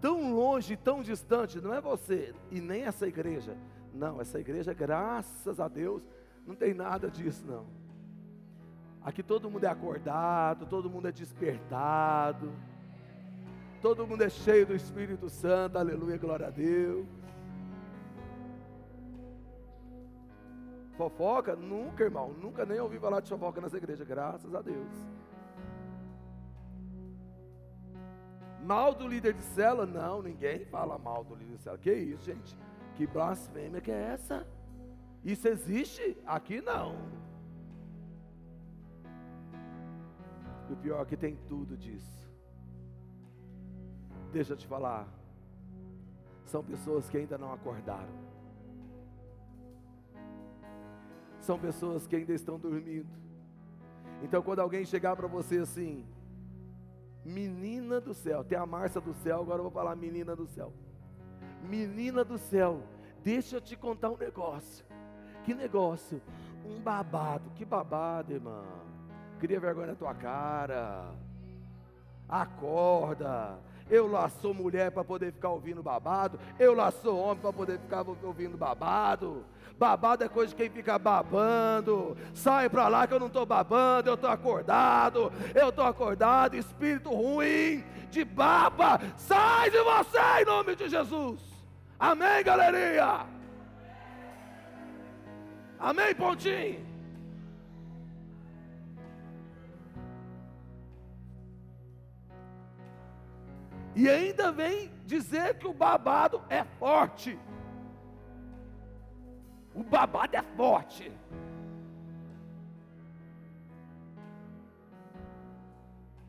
tão 0.00 0.34
longe, 0.34 0.76
tão 0.76 1.02
distante, 1.02 1.60
não 1.60 1.74
é 1.74 1.80
você 1.80 2.34
e 2.50 2.60
nem 2.60 2.82
essa 2.82 3.06
igreja. 3.06 3.56
Não, 3.92 4.20
essa 4.20 4.38
igreja, 4.38 4.72
graças 4.72 5.58
a 5.58 5.68
Deus, 5.68 6.02
não 6.46 6.54
tem 6.54 6.74
nada 6.74 7.10
disso, 7.10 7.44
não. 7.46 7.66
Aqui 9.02 9.22
todo 9.22 9.50
mundo 9.50 9.64
é 9.64 9.68
acordado, 9.68 10.66
todo 10.66 10.90
mundo 10.90 11.08
é 11.08 11.12
despertado, 11.12 12.52
todo 13.80 14.06
mundo 14.06 14.22
é 14.22 14.28
cheio 14.28 14.66
do 14.66 14.74
Espírito 14.74 15.28
Santo, 15.28 15.78
aleluia, 15.78 16.18
glória 16.18 16.46
a 16.46 16.50
Deus. 16.50 17.06
Fofoca? 21.00 21.56
Nunca, 21.56 22.04
irmão. 22.04 22.34
Nunca 22.34 22.66
nem 22.66 22.78
ouvi 22.78 22.98
falar 22.98 23.20
de 23.20 23.30
fofoca 23.30 23.58
nessa 23.58 23.78
igreja, 23.78 24.04
graças 24.04 24.54
a 24.54 24.60
Deus. 24.60 24.92
Mal 28.62 28.94
do 28.94 29.08
líder 29.08 29.32
de 29.32 29.42
cela? 29.42 29.86
Não, 29.86 30.20
ninguém 30.20 30.66
fala 30.66 30.98
mal 30.98 31.24
do 31.24 31.34
líder 31.34 31.56
de 31.56 31.62
cela. 31.62 31.78
Que 31.78 31.90
isso, 31.90 32.22
gente? 32.22 32.54
Que 32.96 33.06
blasfêmia 33.06 33.80
que 33.80 33.90
é 33.90 34.12
essa? 34.12 34.46
Isso 35.24 35.48
existe? 35.48 36.18
Aqui 36.26 36.60
não. 36.60 36.94
E 40.68 40.74
o 40.74 40.76
pior 40.76 41.00
é 41.00 41.06
que 41.06 41.16
tem 41.16 41.34
tudo 41.48 41.78
disso. 41.78 42.30
Deixa 44.30 44.52
eu 44.52 44.56
te 44.58 44.66
falar. 44.66 45.08
São 46.44 46.62
pessoas 46.62 47.08
que 47.08 47.16
ainda 47.16 47.38
não 47.38 47.54
acordaram. 47.54 48.29
São 51.40 51.58
pessoas 51.58 52.06
que 52.06 52.16
ainda 52.16 52.32
estão 52.32 52.58
dormindo. 52.58 53.08
Então, 54.22 54.42
quando 54.42 54.60
alguém 54.60 54.84
chegar 54.84 55.16
para 55.16 55.26
você 55.26 55.58
assim, 55.58 56.04
menina 57.24 58.00
do 58.00 58.12
céu, 58.12 58.44
tem 58.44 58.58
a 58.58 58.66
Márcia 58.66 59.00
do 59.00 59.14
céu, 59.14 59.40
agora 59.40 59.58
eu 59.58 59.64
vou 59.64 59.72
falar 59.72 59.96
menina 59.96 60.36
do 60.36 60.46
céu. 60.46 60.72
Menina 61.62 62.24
do 62.24 62.38
céu, 62.38 62.82
deixa 63.22 63.56
eu 63.56 63.60
te 63.60 63.76
contar 63.76 64.10
um 64.10 64.16
negócio. 64.16 64.84
Que 65.44 65.54
negócio? 65.54 66.20
Um 66.64 66.80
babado. 66.80 67.50
Que 67.54 67.64
babado, 67.64 68.32
irmão. 68.32 68.64
Cria 69.38 69.58
vergonha 69.58 69.88
na 69.88 69.94
tua 69.94 70.14
cara. 70.14 71.14
Acorda. 72.28 73.58
Eu 73.90 74.06
lá 74.06 74.28
sou 74.28 74.54
mulher 74.54 74.90
para 74.90 75.04
poder 75.04 75.32
ficar 75.32 75.48
ouvindo 75.50 75.82
babado. 75.82 76.38
Eu 76.58 76.74
lá 76.74 76.90
sou 76.90 77.18
homem 77.18 77.38
para 77.38 77.52
poder 77.52 77.78
ficar 77.78 78.04
ouvindo 78.22 78.56
babado. 78.56 79.44
Babado 79.78 80.22
é 80.22 80.28
coisa 80.28 80.50
de 80.50 80.56
quem 80.56 80.70
fica 80.70 80.98
babando. 80.98 82.16
Sai 82.32 82.68
para 82.68 82.86
lá 82.88 83.06
que 83.06 83.14
eu 83.14 83.20
não 83.20 83.26
estou 83.26 83.44
babando, 83.46 84.10
eu 84.10 84.14
estou 84.14 84.30
acordado. 84.30 85.32
Eu 85.54 85.70
estou 85.70 85.84
acordado. 85.84 86.54
Espírito 86.54 87.10
ruim 87.10 87.82
de 88.10 88.24
baba, 88.24 89.00
sai 89.16 89.70
de 89.70 89.80
você 89.82 90.42
em 90.42 90.44
nome 90.44 90.74
de 90.74 90.88
Jesus. 90.88 91.40
Amém, 91.98 92.42
galerinha? 92.42 93.26
Amém, 95.78 96.14
pontinho? 96.14 96.89
E 104.00 104.08
ainda 104.08 104.50
vem 104.50 104.90
dizer 105.04 105.58
que 105.58 105.66
o 105.68 105.74
babado 105.74 106.42
é 106.48 106.64
forte. 106.64 107.38
O 109.74 109.82
babado 109.82 110.34
é 110.34 110.42
forte. 110.56 111.12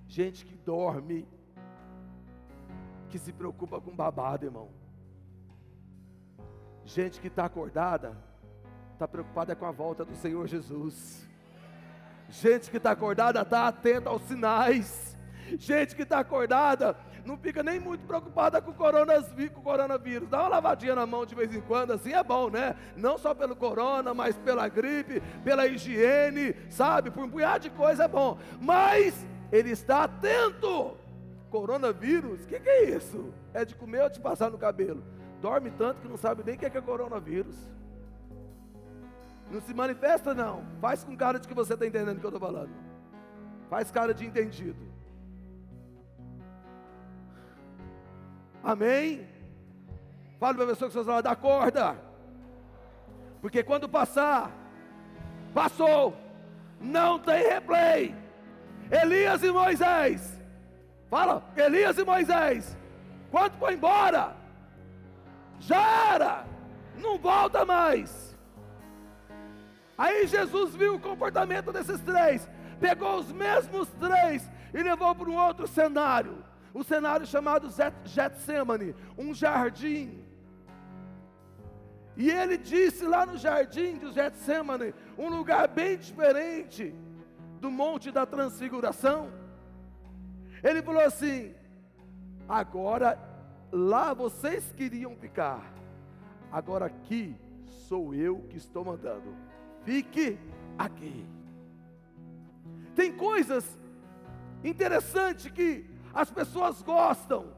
Gente 0.05 0.45
que 0.45 0.53
dorme, 0.53 1.25
que 3.07 3.17
se 3.17 3.31
preocupa 3.31 3.79
com 3.79 3.95
babado, 3.95 4.45
irmão. 4.45 4.67
Gente 6.83 7.21
que 7.21 7.27
está 7.27 7.45
acordada, 7.45 8.17
está 8.91 9.07
preocupada 9.07 9.55
com 9.55 9.65
a 9.65 9.71
volta 9.71 10.03
do 10.03 10.15
Senhor 10.17 10.45
Jesus. 10.45 11.25
Gente 12.27 12.69
que 12.69 12.75
está 12.75 12.91
acordada 12.91 13.43
está 13.43 13.69
atenta 13.69 14.09
aos 14.09 14.23
sinais. 14.23 15.17
Gente 15.57 15.95
que 15.95 16.03
está 16.03 16.19
acordada 16.19 16.97
não 17.25 17.37
fica 17.37 17.61
nem 17.61 17.79
muito 17.79 18.05
preocupada 18.05 18.61
com 18.61 18.71
o, 18.71 18.73
com 18.73 19.61
coronavírus. 19.61 20.29
Dá 20.29 20.41
uma 20.41 20.47
lavadinha 20.49 20.95
na 20.95 21.05
mão 21.05 21.25
de 21.25 21.35
vez 21.35 21.53
em 21.53 21.61
quando, 21.61 21.93
assim 21.93 22.13
é 22.13 22.23
bom, 22.23 22.49
né? 22.49 22.75
Não 22.95 23.17
só 23.17 23.33
pelo 23.33 23.55
corona, 23.55 24.13
mas 24.13 24.37
pela 24.37 24.67
gripe, 24.67 25.21
pela 25.43 25.67
higiene, 25.67 26.55
sabe? 26.69 27.11
Por 27.11 27.23
um 27.23 27.29
punhado 27.29 27.63
de 27.63 27.69
coisa 27.69 28.05
é 28.05 28.07
bom. 28.07 28.37
Mas 28.59 29.25
ele 29.51 29.71
está 29.71 30.03
atento. 30.03 30.97
Coronavírus, 31.49 32.43
o 32.43 32.47
que, 32.47 32.59
que, 32.59 32.69
é 32.69 32.95
isso? 32.95 33.33
É 33.53 33.65
de 33.65 33.75
comer 33.75 34.03
ou 34.03 34.09
de 34.09 34.19
passar 34.19 34.49
no 34.49 34.57
cabelo? 34.57 35.03
Dorme 35.41 35.69
tanto 35.71 36.01
que 36.01 36.07
não 36.07 36.17
sabe 36.17 36.43
nem 36.45 36.55
o 36.55 36.57
que 36.57 36.65
é, 36.65 36.69
que 36.69 36.77
é 36.77 36.81
coronavírus. 36.81 37.55
Não 39.51 39.59
se 39.59 39.73
manifesta, 39.73 40.33
não. 40.33 40.63
Faz 40.79 41.03
com 41.03 41.15
cara 41.17 41.37
de 41.37 41.47
que 41.47 41.53
você 41.53 41.73
está 41.73 41.85
entendendo 41.85 42.17
o 42.17 42.19
que 42.19 42.25
eu 42.25 42.29
estou 42.29 42.39
falando. 42.39 42.71
Faz 43.69 43.91
cara 43.91 44.13
de 44.13 44.25
entendido. 44.25 44.90
Amém? 48.63 49.27
Fala 50.39 50.53
para 50.53 50.63
a 50.63 50.67
pessoa 50.67 50.89
que 50.89 51.03
fala 51.03 51.21
da 51.21 51.35
corda. 51.35 51.97
Porque 53.41 53.63
quando 53.63 53.89
passar, 53.89 54.51
passou. 55.53 56.15
Não 56.79 57.19
tem 57.19 57.43
replay. 57.47 58.15
Elias 58.89 59.43
e 59.43 59.51
Moisés. 59.51 60.39
Fala, 61.09 61.43
Elias 61.55 61.97
e 61.97 62.03
Moisés. 62.03 62.77
Quando 63.29 63.53
foi 63.53 63.73
embora, 63.73 64.35
já 65.59 66.13
era. 66.13 66.45
Não 66.97 67.17
volta 67.17 67.65
mais. 67.65 68.35
Aí 69.97 70.25
Jesus 70.25 70.75
viu 70.75 70.95
o 70.95 70.99
comportamento 70.99 71.71
desses 71.71 71.99
três. 72.01 72.49
Pegou 72.79 73.17
os 73.17 73.31
mesmos 73.31 73.87
três 73.99 74.49
e 74.73 74.81
levou 74.81 75.13
para 75.13 75.29
um 75.29 75.35
outro 75.35 75.67
cenário 75.67 76.50
o 76.73 76.83
cenário 76.83 77.25
chamado 77.25 77.69
Getsemane, 78.05 78.95
um 79.17 79.33
jardim. 79.33 80.23
E 82.15 82.29
ele 82.29 82.57
disse 82.57 83.05
lá 83.05 83.25
no 83.25 83.37
jardim 83.37 83.97
de 83.97 84.11
Getsemane, 84.11 84.93
um 85.17 85.29
lugar 85.29 85.67
bem 85.67 85.97
diferente 85.97 86.93
do 87.59 87.69
Monte 87.69 88.11
da 88.11 88.25
Transfiguração. 88.25 89.31
Ele 90.63 90.81
falou 90.81 91.01
assim: 91.01 91.53
agora 92.47 93.17
lá 93.71 94.13
vocês 94.13 94.71
queriam 94.73 95.15
ficar, 95.15 95.73
agora 96.51 96.85
aqui 96.85 97.35
sou 97.87 98.13
eu 98.13 98.39
que 98.50 98.57
estou 98.57 98.85
mandando. 98.85 99.35
Fique 99.83 100.37
aqui. 100.77 101.25
Tem 102.96 103.11
coisas 103.11 103.79
interessantes 104.63 105.51
que 105.51 105.90
as 106.13 106.29
pessoas 106.31 106.81
gostam, 106.81 107.53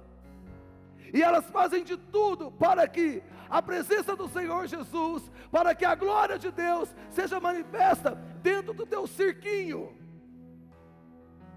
e 1.13 1.21
elas 1.21 1.49
fazem 1.49 1.83
de 1.83 1.95
tudo 1.95 2.51
para 2.51 2.87
que 2.87 3.21
a 3.49 3.61
presença 3.61 4.15
do 4.15 4.27
Senhor 4.27 4.65
Jesus, 4.65 5.31
para 5.51 5.75
que 5.75 5.85
a 5.85 5.93
glória 5.93 6.39
de 6.39 6.51
Deus 6.51 6.93
seja 7.09 7.39
manifesta 7.39 8.15
dentro 8.41 8.73
do 8.73 8.85
teu 8.85 9.05
cirquinho. 9.05 9.95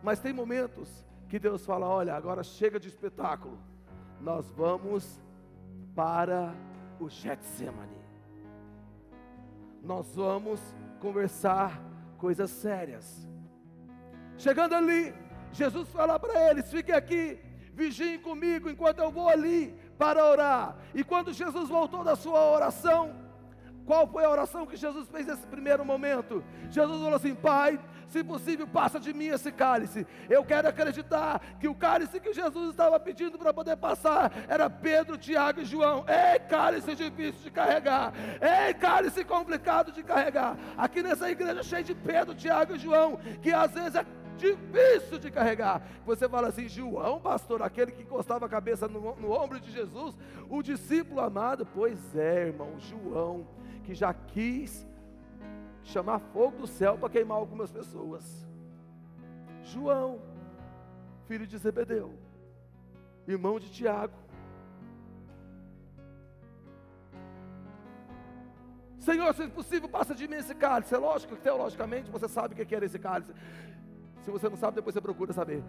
Mas 0.03 0.21
tem 0.21 0.33
momentos 0.33 1.07
que 1.29 1.39
Deus 1.39 1.65
fala: 1.65 1.87
olha, 1.87 2.15
agora 2.15 2.43
chega 2.43 2.79
de 2.79 2.89
espetáculo, 2.89 3.59
nós 4.21 4.51
vamos 4.51 5.21
para 5.95 6.55
o 7.01 7.09
Getsemane. 7.09 8.05
Nós 9.83 10.15
vamos 10.15 10.61
conversar 11.01 11.81
coisas 12.19 12.51
sérias. 12.51 13.27
Chegando 14.37 14.75
ali, 14.75 15.15
Jesus 15.57 15.89
fala 15.89 16.19
para 16.19 16.51
eles: 16.51 16.71
fiquem 16.71 16.95
aqui, 16.95 17.39
vigiem 17.73 18.19
comigo 18.19 18.69
enquanto 18.71 18.99
eu 19.01 19.11
vou 19.11 19.29
ali 19.29 19.75
para 19.99 20.25
orar. 20.25 20.77
E 20.95 21.03
quando 21.03 21.33
Jesus 21.33 21.69
voltou 21.69 22.05
da 22.05 22.15
sua 22.15 22.53
oração, 22.53 23.15
qual 23.87 24.07
foi 24.07 24.25
a 24.25 24.31
oração 24.31 24.67
que 24.67 24.77
Jesus 24.77 25.09
fez 25.09 25.27
nesse 25.27 25.47
primeiro 25.47 25.85
momento? 25.85 26.45
Jesus 26.71 26.99
falou 27.01 27.15
assim: 27.15 27.35
Pai, 27.35 27.81
se 28.09 28.23
possível, 28.23 28.67
passa 28.67 29.01
de 29.01 29.15
mim 29.15 29.27
esse 29.27 29.51
cálice. 29.51 30.07
Eu 30.29 30.45
quero 30.45 30.69
acreditar 30.69 31.41
que 31.61 31.69
o 31.69 31.75
cálice 31.75 32.21
que 32.21 32.35
Jesus 32.35 32.71
estava 32.71 32.99
pedindo 33.01 33.39
para 33.39 33.55
poder 33.55 33.77
passar 33.77 34.33
era 34.49 34.69
Pedro, 34.69 35.17
Tiago 35.17 35.61
e 35.61 35.65
João. 35.65 36.05
Ei, 36.07 36.39
cálice 36.41 36.95
difícil 36.95 37.45
de 37.45 37.51
carregar. 37.51 38.13
Ei, 38.41 38.75
cálice 38.75 39.25
complicado 39.25 39.91
de 39.93 40.03
carregar. 40.03 40.57
Aqui 40.77 41.03
nessa 41.03 41.31
igreja 41.31 41.63
cheia 41.63 41.85
de 41.85 41.95
Pedro, 41.95 42.35
Tiago 42.35 42.75
e 42.75 42.79
João, 42.79 43.19
que 43.41 43.53
às 43.53 43.73
vezes 43.73 43.95
é 43.95 44.05
difícil 44.37 45.19
de 45.19 45.31
carregar. 45.31 45.83
Você 46.05 46.29
fala 46.29 46.49
assim, 46.49 46.69
João, 46.69 47.21
pastor, 47.21 47.63
aquele 47.63 47.93
que 47.93 48.03
encostava 48.03 48.47
a 48.47 48.49
cabeça 48.49 48.87
no, 48.87 49.17
no 49.17 49.33
ombro 49.33 49.59
de 49.59 49.71
Jesus, 49.71 50.17
o 50.49 50.63
discípulo 50.63 51.21
amado. 51.21 51.67
Pois 51.67 52.15
é, 52.15 52.47
irmão, 52.49 52.79
João, 52.79 53.47
que 53.85 53.95
já 53.95 54.13
quis 54.13 54.87
chamar 55.83 56.19
fogo 56.19 56.59
do 56.59 56.67
céu 56.67 56.99
para 56.99 57.09
queimar 57.09 57.39
algumas 57.39 57.71
pessoas. 57.71 58.47
João, 59.63 60.21
filho 61.27 61.47
de 61.47 61.57
Zebedeu, 61.59 62.15
irmão 63.27 63.59
de 63.59 63.71
Tiago. 63.71 64.27
Senhor, 69.07 69.33
se 69.35 69.47
possível, 69.49 69.89
passa 69.89 70.17
de 70.17 70.27
mim 70.27 70.35
esse 70.35 70.53
cálice. 70.53 70.93
É 70.93 70.99
lógico 70.99 71.37
que 71.37 71.43
teologicamente 71.43 72.11
você 72.11 72.29
sabe 72.29 72.61
o 72.61 72.67
que 72.67 72.75
era 72.75 72.85
esse 72.85 72.99
cálice. 72.99 73.33
Se 74.27 74.31
você 74.33 74.49
não 74.49 74.57
sabe, 74.57 74.75
depois 74.75 74.93
você 74.93 75.01
procura 75.01 75.33
saber. 75.33 75.63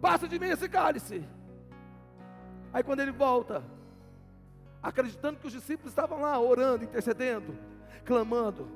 Passa 0.00 0.26
de 0.26 0.38
mim 0.38 0.46
esse 0.46 0.66
cálice. 0.66 1.22
Aí 2.72 2.82
quando 2.82 3.00
ele 3.00 3.12
volta, 3.12 3.62
acreditando 4.82 5.38
que 5.38 5.46
os 5.46 5.52
discípulos 5.52 5.92
estavam 5.92 6.22
lá 6.22 6.40
orando, 6.40 6.84
intercedendo, 6.84 7.54
clamando, 8.06 8.66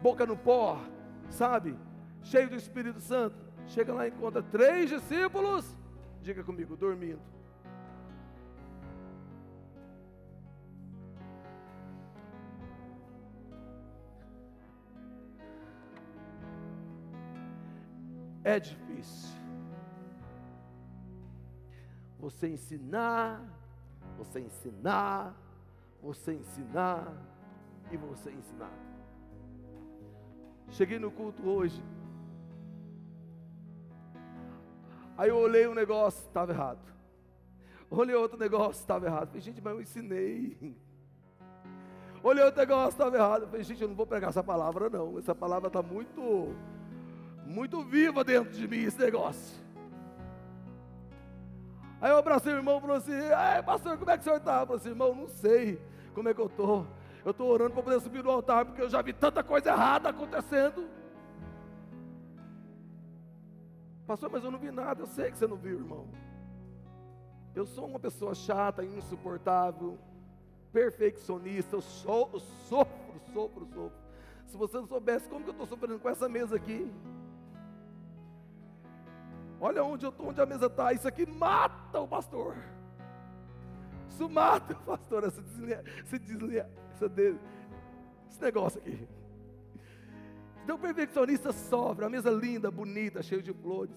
boca 0.00 0.24
no 0.24 0.38
pó, 0.38 0.80
sabe? 1.28 1.76
Cheio 2.22 2.48
do 2.48 2.56
Espírito 2.56 2.98
Santo. 2.98 3.36
Chega 3.66 3.92
lá 3.92 4.06
e 4.06 4.10
encontra 4.10 4.42
três 4.42 4.88
discípulos, 4.88 5.76
diga 6.22 6.42
comigo, 6.42 6.74
dormindo. 6.74 7.20
É 18.48 18.58
difícil. 18.58 19.28
Você 22.18 22.48
ensinar, 22.48 23.44
você 24.16 24.40
ensinar, 24.40 25.36
você 26.02 26.32
ensinar 26.32 27.12
e 27.92 27.96
você 27.96 28.30
ensinar. 28.30 28.72
Cheguei 30.70 30.98
no 30.98 31.10
culto 31.10 31.46
hoje. 31.46 31.82
Aí 35.16 35.28
eu 35.28 35.36
olhei 35.36 35.66
um 35.68 35.74
negócio, 35.74 36.26
estava 36.26 36.52
errado. 36.52 36.80
Olhei 37.90 38.14
outro 38.14 38.38
negócio, 38.38 38.80
estava 38.80 39.06
errado. 39.06 39.28
Falei, 39.28 39.42
gente, 39.42 39.60
mas 39.60 39.74
eu 39.74 39.82
ensinei. 39.82 40.76
Olhei 42.22 42.44
outro 42.44 42.60
negócio, 42.60 42.90
estava 42.90 43.16
errado. 43.16 43.46
Falei, 43.46 43.62
gente, 43.62 43.82
eu 43.82 43.88
não 43.88 43.96
vou 43.96 44.06
pregar 44.06 44.30
essa 44.30 44.42
palavra, 44.42 44.88
não. 44.88 45.18
Essa 45.18 45.34
palavra 45.34 45.68
está 45.68 45.82
muito 45.82 46.54
muito 47.48 47.82
viva 47.82 48.22
dentro 48.22 48.52
de 48.52 48.68
mim 48.68 48.82
esse 48.82 48.98
negócio. 48.98 49.58
Aí 52.00 52.10
eu 52.10 52.18
abracei 52.18 52.52
o 52.52 52.56
irmão 52.56 52.78
e 52.78 52.80
falou 52.80 52.96
assim: 52.96 53.12
pastor, 53.64 53.96
como 53.96 54.10
é 54.10 54.16
que 54.16 54.20
o 54.20 54.24
senhor 54.24 54.36
está? 54.36 54.60
Eu 54.60 54.66
falei 54.66 54.80
assim: 54.80 54.88
irmão, 54.90 55.14
não 55.14 55.28
sei 55.28 55.80
como 56.14 56.28
é 56.28 56.34
que 56.34 56.40
eu 56.40 56.46
estou. 56.46 56.86
Eu 57.24 57.32
estou 57.32 57.48
orando 57.48 57.72
para 57.72 57.82
poder 57.82 58.00
subir 58.00 58.22
no 58.22 58.30
altar, 58.30 58.64
porque 58.64 58.80
eu 58.80 58.88
já 58.88 59.02
vi 59.02 59.12
tanta 59.12 59.42
coisa 59.42 59.70
errada 59.70 60.10
acontecendo. 60.10 60.88
Pastor, 64.06 64.30
mas 64.30 64.44
eu 64.44 64.50
não 64.50 64.58
vi 64.58 64.70
nada. 64.70 65.02
Eu 65.02 65.06
sei 65.06 65.30
que 65.30 65.36
você 65.36 65.46
não 65.46 65.56
viu, 65.56 65.78
irmão. 65.78 66.06
Eu 67.54 67.66
sou 67.66 67.86
uma 67.86 67.98
pessoa 67.98 68.34
chata, 68.34 68.84
insuportável, 68.84 69.98
perfeccionista. 70.72 71.76
Eu, 71.76 71.80
sou, 71.80 72.30
eu 72.32 72.40
sofro, 72.40 73.20
sofro, 73.34 73.66
sofro. 73.66 73.92
Se 74.46 74.56
você 74.56 74.78
não 74.78 74.86
soubesse 74.86 75.28
como 75.28 75.42
que 75.42 75.50
eu 75.50 75.52
estou 75.52 75.66
sofrendo 75.66 75.98
com 75.98 76.08
essa 76.08 76.28
mesa 76.28 76.56
aqui. 76.56 76.90
Olha 79.60 79.82
onde 79.82 80.06
eu 80.06 80.10
estou, 80.10 80.28
onde 80.28 80.40
a 80.40 80.46
mesa 80.46 80.66
está. 80.66 80.92
Isso 80.92 81.08
aqui 81.08 81.26
mata 81.26 82.00
o 82.00 82.06
pastor. 82.06 82.56
Isso 84.08 84.28
mata 84.28 84.72
o 84.72 84.76
pastor, 84.76 85.24
essa 85.24 85.40
deslia, 85.40 85.84
esse, 86.04 86.18
deslia, 86.18 86.70
essa 86.92 87.08
de, 87.08 87.36
esse 88.28 88.40
negócio 88.40 88.80
aqui. 88.80 89.08
Então 90.64 90.76
o 90.76 90.78
perfeccionista 90.78 91.52
sofre, 91.52 92.04
a 92.04 92.10
mesa 92.10 92.30
linda, 92.30 92.70
bonita, 92.70 93.22
cheia 93.22 93.42
de 93.42 93.52
flores. 93.52 93.96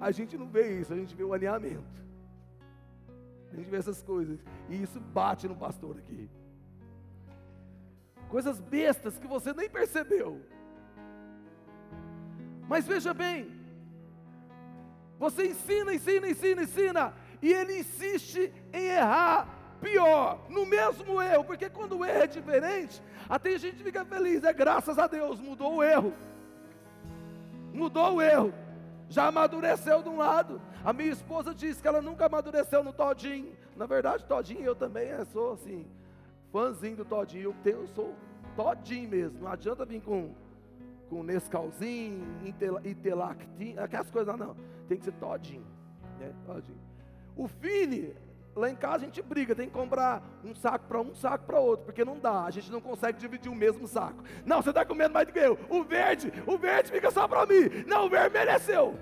A 0.00 0.10
gente 0.10 0.36
não 0.36 0.48
vê 0.48 0.80
isso, 0.80 0.92
a 0.92 0.96
gente 0.96 1.14
vê 1.14 1.22
o 1.22 1.32
alinhamento. 1.32 2.02
A 3.52 3.56
gente 3.56 3.70
vê 3.70 3.76
essas 3.76 4.02
coisas. 4.02 4.40
E 4.68 4.82
isso 4.82 4.98
bate 4.98 5.46
no 5.46 5.54
pastor 5.54 5.98
aqui. 5.98 6.28
Coisas 8.28 8.60
bestas 8.60 9.18
que 9.18 9.26
você 9.26 9.52
nem 9.52 9.68
percebeu. 9.68 10.40
Mas 12.68 12.86
veja 12.86 13.12
bem, 13.12 13.61
você 15.22 15.46
ensina, 15.46 15.94
ensina, 15.94 16.28
ensina, 16.28 16.62
ensina, 16.62 17.14
e 17.40 17.52
ele 17.52 17.78
insiste 17.78 18.52
em 18.72 18.86
errar 18.86 19.46
pior, 19.80 20.44
no 20.48 20.66
mesmo 20.66 21.22
erro, 21.22 21.44
porque 21.44 21.70
quando 21.70 21.96
o 21.96 22.04
erro 22.04 22.24
é 22.24 22.26
diferente, 22.26 23.00
até 23.28 23.54
a 23.54 23.58
gente 23.58 23.84
fica 23.84 24.04
feliz, 24.04 24.42
é 24.42 24.52
graças 24.52 24.98
a 24.98 25.06
Deus, 25.06 25.38
mudou 25.38 25.76
o 25.76 25.82
erro. 25.82 26.12
Mudou 27.72 28.16
o 28.16 28.20
erro. 28.20 28.52
Já 29.08 29.28
amadureceu 29.28 30.02
de 30.02 30.08
um 30.08 30.16
lado. 30.16 30.60
A 30.84 30.92
minha 30.92 31.12
esposa 31.12 31.54
disse 31.54 31.80
que 31.80 31.86
ela 31.86 32.02
nunca 32.02 32.26
amadureceu 32.26 32.82
no 32.82 32.92
Todinho. 32.92 33.52
Na 33.76 33.86
verdade, 33.86 34.24
Todinho 34.24 34.64
eu 34.64 34.74
também 34.74 35.06
sou 35.32 35.52
assim, 35.52 35.86
fãzinho 36.50 36.96
do 36.96 37.04
Todinho. 37.04 37.44
Eu, 37.44 37.56
tenho, 37.62 37.82
eu 37.82 37.86
sou 37.86 38.12
Todinho 38.56 39.08
mesmo. 39.08 39.38
Não 39.38 39.52
adianta 39.52 39.84
vir 39.84 40.00
com 40.00 40.34
com 41.12 41.22
Nescauzinho, 41.22 42.24
Intelactin, 42.84 43.76
aquelas 43.76 44.10
coisas 44.10 44.34
não, 44.34 44.56
tem 44.88 44.96
que 44.96 45.04
ser 45.04 45.12
todinho, 45.12 45.66
né? 46.18 46.32
todinho. 46.46 46.80
O 47.36 47.46
Fini, 47.46 48.14
lá 48.56 48.70
em 48.70 48.74
casa 48.74 48.96
a 48.96 49.06
gente 49.06 49.20
briga, 49.20 49.54
tem 49.54 49.66
que 49.68 49.74
comprar 49.74 50.22
um 50.42 50.54
saco 50.54 50.86
para 50.88 51.00
um 51.02 51.14
saco 51.14 51.44
para 51.44 51.60
outro, 51.60 51.84
porque 51.84 52.02
não 52.02 52.18
dá, 52.18 52.44
a 52.44 52.50
gente 52.50 52.72
não 52.72 52.80
consegue 52.80 53.18
dividir 53.18 53.52
o 53.52 53.54
mesmo 53.54 53.86
saco. 53.86 54.24
Não, 54.46 54.62
você 54.62 54.70
está 54.70 54.86
comendo 54.86 55.12
mais 55.12 55.26
do 55.26 55.34
que 55.34 55.38
eu. 55.38 55.58
O 55.68 55.84
verde, 55.84 56.32
o 56.46 56.56
verde 56.56 56.90
fica 56.90 57.10
só 57.10 57.28
para 57.28 57.44
mim. 57.44 57.84
Não, 57.86 58.06
o 58.06 58.08
vermelho 58.08 58.50
é 58.50 58.58
seu. 58.58 58.98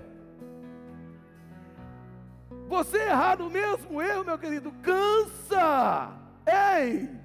Você 2.67 2.97
errar 2.97 3.39
no 3.39 3.49
mesmo 3.49 4.01
erro, 4.01 4.25
meu 4.25 4.37
querido, 4.37 4.73
cansa. 4.81 6.11
Ei! 6.45 7.20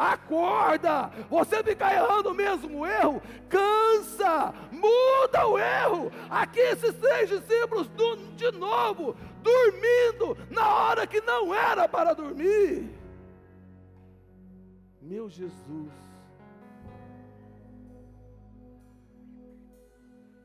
Acorda! 0.00 1.10
Você 1.28 1.62
fica 1.62 1.92
errando 1.92 2.30
o 2.30 2.34
mesmo 2.34 2.86
erro, 2.86 3.20
cansa, 3.50 4.54
muda 4.72 5.46
o 5.46 5.58
erro. 5.58 6.10
Aqui 6.30 6.58
esses 6.58 6.94
três 6.94 7.28
discípulos 7.28 7.86
de 8.34 8.50
novo, 8.52 9.14
dormindo 9.42 10.38
na 10.50 10.66
hora 10.66 11.06
que 11.06 11.20
não 11.20 11.54
era 11.54 11.86
para 11.86 12.14
dormir. 12.14 12.88
Meu 15.02 15.28
Jesus. 15.28 15.92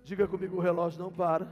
Diga 0.04 0.28
comigo, 0.28 0.58
o 0.58 0.60
relógio 0.60 1.00
não 1.00 1.14
para. 1.14 1.48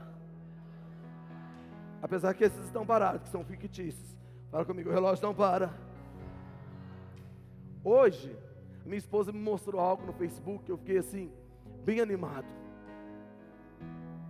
Apesar 2.02 2.34
que 2.34 2.44
esses 2.44 2.66
estão 2.66 2.84
parados, 2.84 3.22
que 3.22 3.28
são 3.30 3.42
fictícios. 3.42 4.14
Fala 4.50 4.66
comigo, 4.66 4.90
o 4.90 4.92
relógio 4.92 5.24
não 5.24 5.34
para. 5.34 5.93
Hoje, 7.84 8.34
minha 8.82 8.96
esposa 8.96 9.30
me 9.30 9.38
mostrou 9.38 9.78
algo 9.78 10.06
no 10.06 10.14
Facebook, 10.14 10.70
eu 10.70 10.78
fiquei 10.78 10.96
assim, 10.96 11.30
bem 11.84 12.00
animado. 12.00 12.46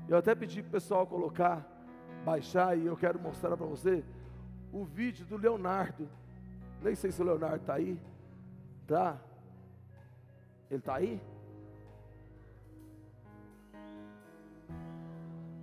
Eu 0.09 0.17
até 0.17 0.35
pedi 0.35 0.61
para 0.61 0.71
o 0.71 0.73
pessoal 0.73 1.07
colocar, 1.07 1.65
baixar, 2.25 2.77
e 2.77 2.85
eu 2.85 2.97
quero 2.97 3.21
mostrar 3.21 3.57
para 3.57 3.65
você 3.65 4.05
o 4.73 4.85
vídeo 4.85 5.25
do 5.25 5.37
Leonardo. 5.37 6.09
Nem 6.83 6.97
sei 6.97 7.13
se 7.13 7.23
o 7.23 7.25
Leonardo 7.25 7.59
está 7.59 7.75
aí. 7.75 7.97
Tá? 8.89 9.19
Ele 10.69 10.81
está 10.81 10.97
aí? 10.97 11.23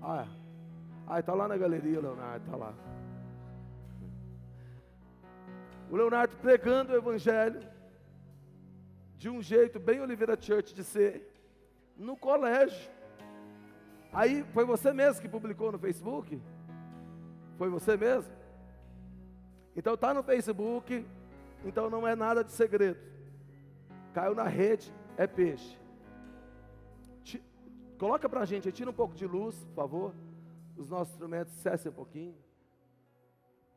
Ah, 0.01 0.27
ah 1.07 1.19
está 1.19 1.33
lá 1.33 1.45
na 1.45 1.57
galeria, 1.57 1.99
Leonardo, 1.99 2.45
está 2.45 2.55
lá. 2.55 2.73
O 5.89 5.95
Leonardo 5.97 6.37
pregando 6.37 6.93
o 6.93 6.95
Evangelho 6.95 7.70
de 9.21 9.29
um 9.29 9.39
jeito 9.39 9.79
bem 9.79 10.01
Oliveira 10.01 10.35
Church 10.35 10.73
de 10.73 10.83
ser, 10.83 11.31
no 11.95 12.17
colégio. 12.17 12.89
Aí 14.11 14.43
foi 14.45 14.65
você 14.65 14.91
mesmo 14.91 15.21
que 15.21 15.29
publicou 15.29 15.71
no 15.71 15.77
Facebook? 15.77 16.41
Foi 17.55 17.69
você 17.69 17.95
mesmo? 17.95 18.33
Então 19.75 19.93
está 19.93 20.11
no 20.11 20.23
Facebook, 20.23 21.05
então 21.63 21.87
não 21.87 22.07
é 22.07 22.15
nada 22.15 22.43
de 22.43 22.51
segredo. 22.51 22.99
Caiu 24.11 24.33
na 24.33 24.45
rede, 24.45 24.91
é 25.15 25.27
peixe. 25.27 25.77
Coloca 27.99 28.27
para 28.27 28.41
a 28.41 28.45
gente, 28.45 28.71
tira 28.71 28.89
um 28.89 28.99
pouco 29.01 29.13
de 29.13 29.27
luz, 29.27 29.55
por 29.65 29.75
favor. 29.75 30.15
Os 30.75 30.89
nossos 30.89 31.13
instrumentos 31.13 31.53
cessem 31.53 31.91
um 31.91 31.95
pouquinho. 31.95 32.35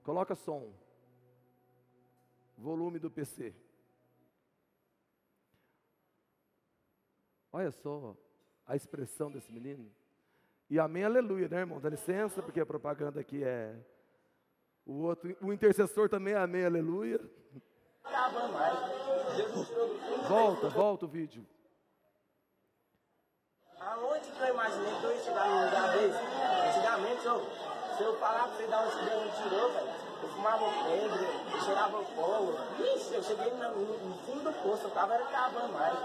Coloca 0.04 0.34
som. 0.34 0.72
Volume 2.56 2.98
do 2.98 3.10
PC. 3.10 3.54
Olha 7.54 7.70
só 7.70 8.16
a 8.66 8.74
expressão 8.74 9.30
desse 9.30 9.52
menino. 9.52 9.88
E 10.68 10.76
amém, 10.76 11.04
aleluia, 11.04 11.48
né, 11.48 11.58
irmão? 11.58 11.80
Dá 11.80 11.88
licença, 11.88 12.42
porque 12.42 12.58
a 12.58 12.66
propaganda 12.66 13.20
aqui 13.20 13.44
é. 13.44 13.76
O 14.84 15.02
outro, 15.02 15.36
o 15.40 15.52
intercessor 15.52 16.08
também 16.08 16.34
é 16.34 16.36
amém, 16.36 16.64
aleluia. 16.64 17.20
Volta, 20.28 20.68
volta 20.68 21.04
o 21.04 21.08
vídeo. 21.08 21.46
Aonde 23.78 24.32
que 24.32 24.40
eu 24.40 24.48
imaginei 24.48 24.98
que 24.98 25.04
eu 25.04 25.12
ia 25.12 25.22
chegar 25.22 25.48
num 25.48 25.64
lugar 25.64 25.92
desse? 25.92 26.18
Antigamente, 26.76 27.22
se 27.22 28.02
eu 28.02 28.18
falar 28.18 28.48
pra 28.48 28.56
você 28.56 28.66
dar 28.66 28.84
me 28.84 29.30
tirou, 29.30 29.72
velho. 29.72 30.03
Eu 30.24 30.30
fumava 30.30 30.64
pedra, 30.88 31.20
eu 31.52 31.60
cheirava 31.60 32.02
polo. 32.02 32.56
Ixi, 32.96 33.14
eu 33.14 33.22
cheguei 33.22 33.50
no, 33.50 34.08
no, 34.08 34.18
fundo 34.20 34.44
do 34.44 34.52
poço, 34.62 34.84
eu 34.84 34.90
tava 34.90 35.12
era 35.12 35.24
cavando 35.26 35.70
mais. 35.74 35.98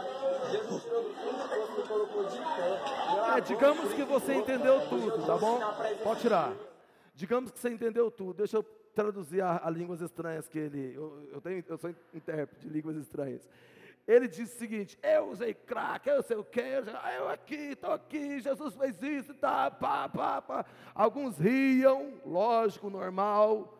Deus 0.51 0.71
me 0.71 0.79
tirou 0.81 1.03
do 1.03 1.13
fundo 1.13 1.37
do 1.37 1.47
poço, 1.47 1.81
me 1.81 1.87
colocou 1.87 2.25
de 2.25 2.37
pé. 2.37 3.37
É, 3.37 3.39
digamos 3.39 3.93
que 3.93 4.03
você 4.03 4.33
entendeu 4.33 4.89
tudo, 4.89 5.25
tá 5.25 5.37
bom? 5.37 5.59
Pode 6.03 6.19
tirar. 6.19 6.51
Digamos 7.15 7.49
que 7.51 7.59
você 7.59 7.69
entendeu 7.69 8.11
tudo. 8.11 8.33
Deixa 8.33 8.57
eu 8.57 8.63
traduzir 8.93 9.41
a, 9.41 9.61
a 9.63 9.69
línguas 9.69 10.01
estranhas 10.01 10.49
que 10.49 10.59
ele. 10.59 10.93
Eu, 10.93 11.29
eu, 11.31 11.39
tenho, 11.39 11.63
eu 11.65 11.77
sou 11.77 11.95
intérprete 12.13 12.67
de 12.67 12.73
línguas 12.73 12.97
estranhas. 12.97 13.47
Ele 14.05 14.27
disse 14.27 14.53
o 14.53 14.59
seguinte: 14.59 14.99
Eu 15.01 15.29
usei 15.29 15.53
crack, 15.53 16.09
eu 16.09 16.21
sei 16.21 16.35
o 16.35 16.43
que, 16.43 16.59
eu 16.59 17.29
aqui, 17.29 17.71
estou 17.71 17.93
aqui, 17.93 18.41
Jesus 18.41 18.75
fez 18.75 19.01
isso, 19.01 19.33
tá, 19.35 19.71
pá, 19.71 20.09
pá, 20.09 20.41
pá. 20.41 20.65
Alguns 20.93 21.37
riam, 21.37 22.15
lógico, 22.25 22.89
normal. 22.89 23.78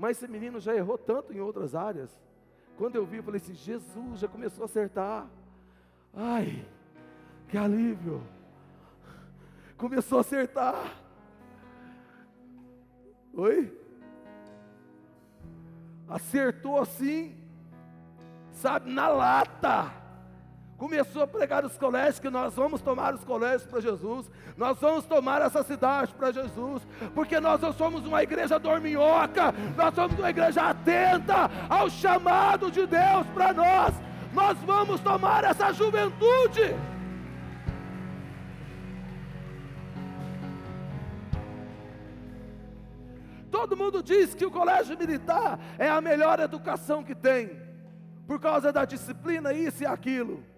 Mas 0.00 0.16
esse 0.16 0.26
menino 0.26 0.58
já 0.58 0.74
errou 0.74 0.96
tanto 0.96 1.30
em 1.30 1.40
outras 1.40 1.74
áreas. 1.74 2.10
Quando 2.78 2.96
eu 2.96 3.04
vi, 3.04 3.18
eu 3.18 3.22
falei 3.22 3.38
assim: 3.38 3.52
Jesus 3.52 4.18
já 4.18 4.26
começou 4.26 4.62
a 4.62 4.64
acertar. 4.64 5.28
Ai, 6.14 6.66
que 7.50 7.58
alívio. 7.58 8.26
Começou 9.76 10.16
a 10.16 10.20
acertar. 10.22 10.96
Oi? 13.34 13.78
Acertou 16.08 16.80
assim, 16.80 17.36
sabe, 18.52 18.90
na 18.90 19.06
lata 19.06 19.99
começou 20.80 21.22
a 21.22 21.26
pregar 21.26 21.62
os 21.62 21.76
colégios, 21.76 22.18
que 22.18 22.30
nós 22.30 22.54
vamos 22.54 22.80
tomar 22.80 23.14
os 23.14 23.22
colégios 23.22 23.66
para 23.66 23.82
Jesus, 23.82 24.30
nós 24.56 24.78
vamos 24.78 25.04
tomar 25.04 25.42
essa 25.42 25.62
cidade 25.62 26.14
para 26.14 26.32
Jesus, 26.32 26.88
porque 27.14 27.38
nós 27.38 27.60
não 27.60 27.70
somos 27.70 28.06
uma 28.06 28.22
igreja 28.22 28.58
dorminhoca, 28.58 29.52
nós 29.76 29.94
somos 29.94 30.18
uma 30.18 30.30
igreja 30.30 30.70
atenta 30.70 31.50
ao 31.68 31.90
chamado 31.90 32.70
de 32.70 32.86
Deus 32.86 33.26
para 33.34 33.52
nós, 33.52 33.94
nós 34.32 34.56
vamos 34.60 35.02
tomar 35.02 35.44
essa 35.44 35.70
juventude. 35.70 36.74
Todo 43.50 43.76
mundo 43.76 44.02
diz 44.02 44.32
que 44.32 44.46
o 44.46 44.50
colégio 44.50 44.96
militar 44.96 45.60
é 45.76 45.90
a 45.90 46.00
melhor 46.00 46.40
educação 46.40 47.04
que 47.04 47.14
tem, 47.14 47.50
por 48.26 48.40
causa 48.40 48.72
da 48.72 48.86
disciplina, 48.86 49.52
isso 49.52 49.82
e 49.82 49.86
aquilo. 49.86 50.48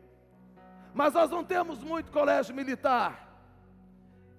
Mas 0.94 1.14
nós 1.14 1.30
não 1.30 1.42
temos 1.42 1.82
muito 1.82 2.10
colégio 2.10 2.54
militar. 2.54 3.32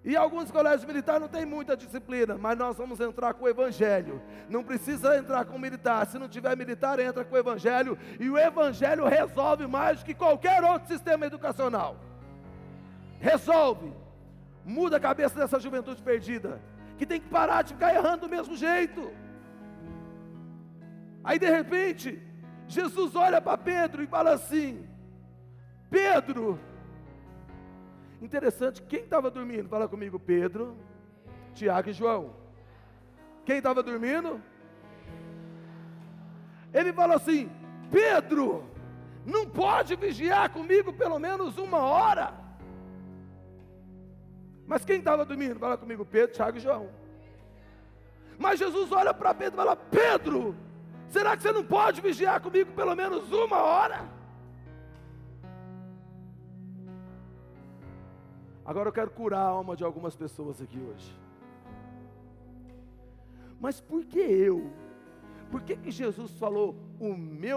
E 0.06 0.18
alguns 0.18 0.52
colégios 0.52 0.84
militares 0.84 1.22
não 1.22 1.30
tem 1.30 1.46
muita 1.46 1.78
disciplina, 1.78 2.38
mas 2.38 2.58
nós 2.58 2.76
vamos 2.76 3.00
entrar 3.00 3.34
com 3.34 3.46
o 3.46 3.50
evangelho. 3.50 4.22
Não 4.50 4.62
precisa 4.62 5.18
entrar 5.18 5.46
com 5.46 5.58
militar. 5.58 6.06
Se 6.06 6.20
não 6.20 6.28
tiver 6.28 6.58
militar, 6.58 7.00
entra 7.00 7.24
com 7.24 7.34
o 7.34 7.38
evangelho. 7.38 7.98
E 8.20 8.30
o 8.30 8.38
evangelho 8.38 9.06
resolve 9.06 9.66
mais 9.66 10.00
do 10.00 10.06
que 10.06 10.14
qualquer 10.14 10.62
outro 10.62 10.90
sistema 10.90 11.26
educacional. 11.26 11.96
Resolve. 13.22 13.94
Muda 14.66 14.98
a 14.98 15.00
cabeça 15.00 15.36
dessa 15.36 15.60
juventude 15.60 16.02
perdida, 16.02 16.62
que 16.98 17.06
tem 17.06 17.20
que 17.20 17.30
parar 17.30 17.62
de 17.62 17.74
ficar 17.74 17.94
errando 17.96 18.28
do 18.28 18.30
mesmo 18.30 18.58
jeito. 18.58 19.10
Aí 21.24 21.40
de 21.40 21.50
repente, 21.50 22.22
Jesus 22.68 23.16
olha 23.16 23.40
para 23.40 23.58
Pedro 23.58 24.04
e 24.04 24.08
fala 24.08 24.34
assim: 24.34 24.86
Pedro, 25.94 26.60
Interessante, 28.24 28.82
quem 28.84 29.02
estava 29.02 29.30
dormindo? 29.30 29.68
Fala 29.68 29.86
comigo, 29.86 30.18
Pedro, 30.18 30.78
Tiago 31.54 31.90
e 31.90 31.94
João. 31.94 32.34
Quem 33.46 33.58
estava 33.58 33.84
dormindo? 33.84 34.42
Ele 36.74 36.94
fala 36.94 37.16
assim: 37.16 37.52
Pedro, 37.92 38.64
não 39.26 39.46
pode 39.46 39.98
vigiar 39.98 40.50
comigo 40.52 40.94
pelo 40.94 41.20
menos 41.20 41.58
uma 41.58 41.80
hora. 41.80 42.34
Mas 44.66 44.86
quem 44.86 45.00
estava 45.00 45.26
dormindo? 45.26 45.60
Fala 45.60 45.78
comigo, 45.78 46.06
Pedro, 46.06 46.34
Tiago 46.34 46.58
e 46.60 46.62
João. 46.62 46.90
Mas 48.40 48.58
Jesus 48.58 48.90
olha 48.94 49.14
para 49.14 49.34
Pedro 49.34 49.56
e 49.56 49.64
fala: 49.64 49.76
Pedro, 49.76 50.56
será 51.10 51.36
que 51.36 51.44
você 51.44 51.52
não 51.52 51.66
pode 51.66 52.00
vigiar 52.00 52.40
comigo 52.40 52.72
pelo 52.72 52.96
menos 52.96 53.30
uma 53.34 53.58
hora? 53.58 54.23
Agora 58.66 58.90
eu 58.90 58.94
quero 58.94 59.12
curar 59.12 59.40
a 59.40 59.50
alma 59.50 59.76
de 59.76 59.84
algumas 59.84 60.16
pessoas 60.16 60.62
aqui 60.62 60.80
hoje. 60.80 61.12
Mas 63.60 63.80
por 63.82 64.06
que 64.06 64.20
eu? 64.20 64.72
Por 65.52 65.62
que, 65.62 65.76
que 65.76 65.92
Jesus 65.92 66.32
falou: 66.38 66.76
o 67.00 67.16
meu 67.16 67.52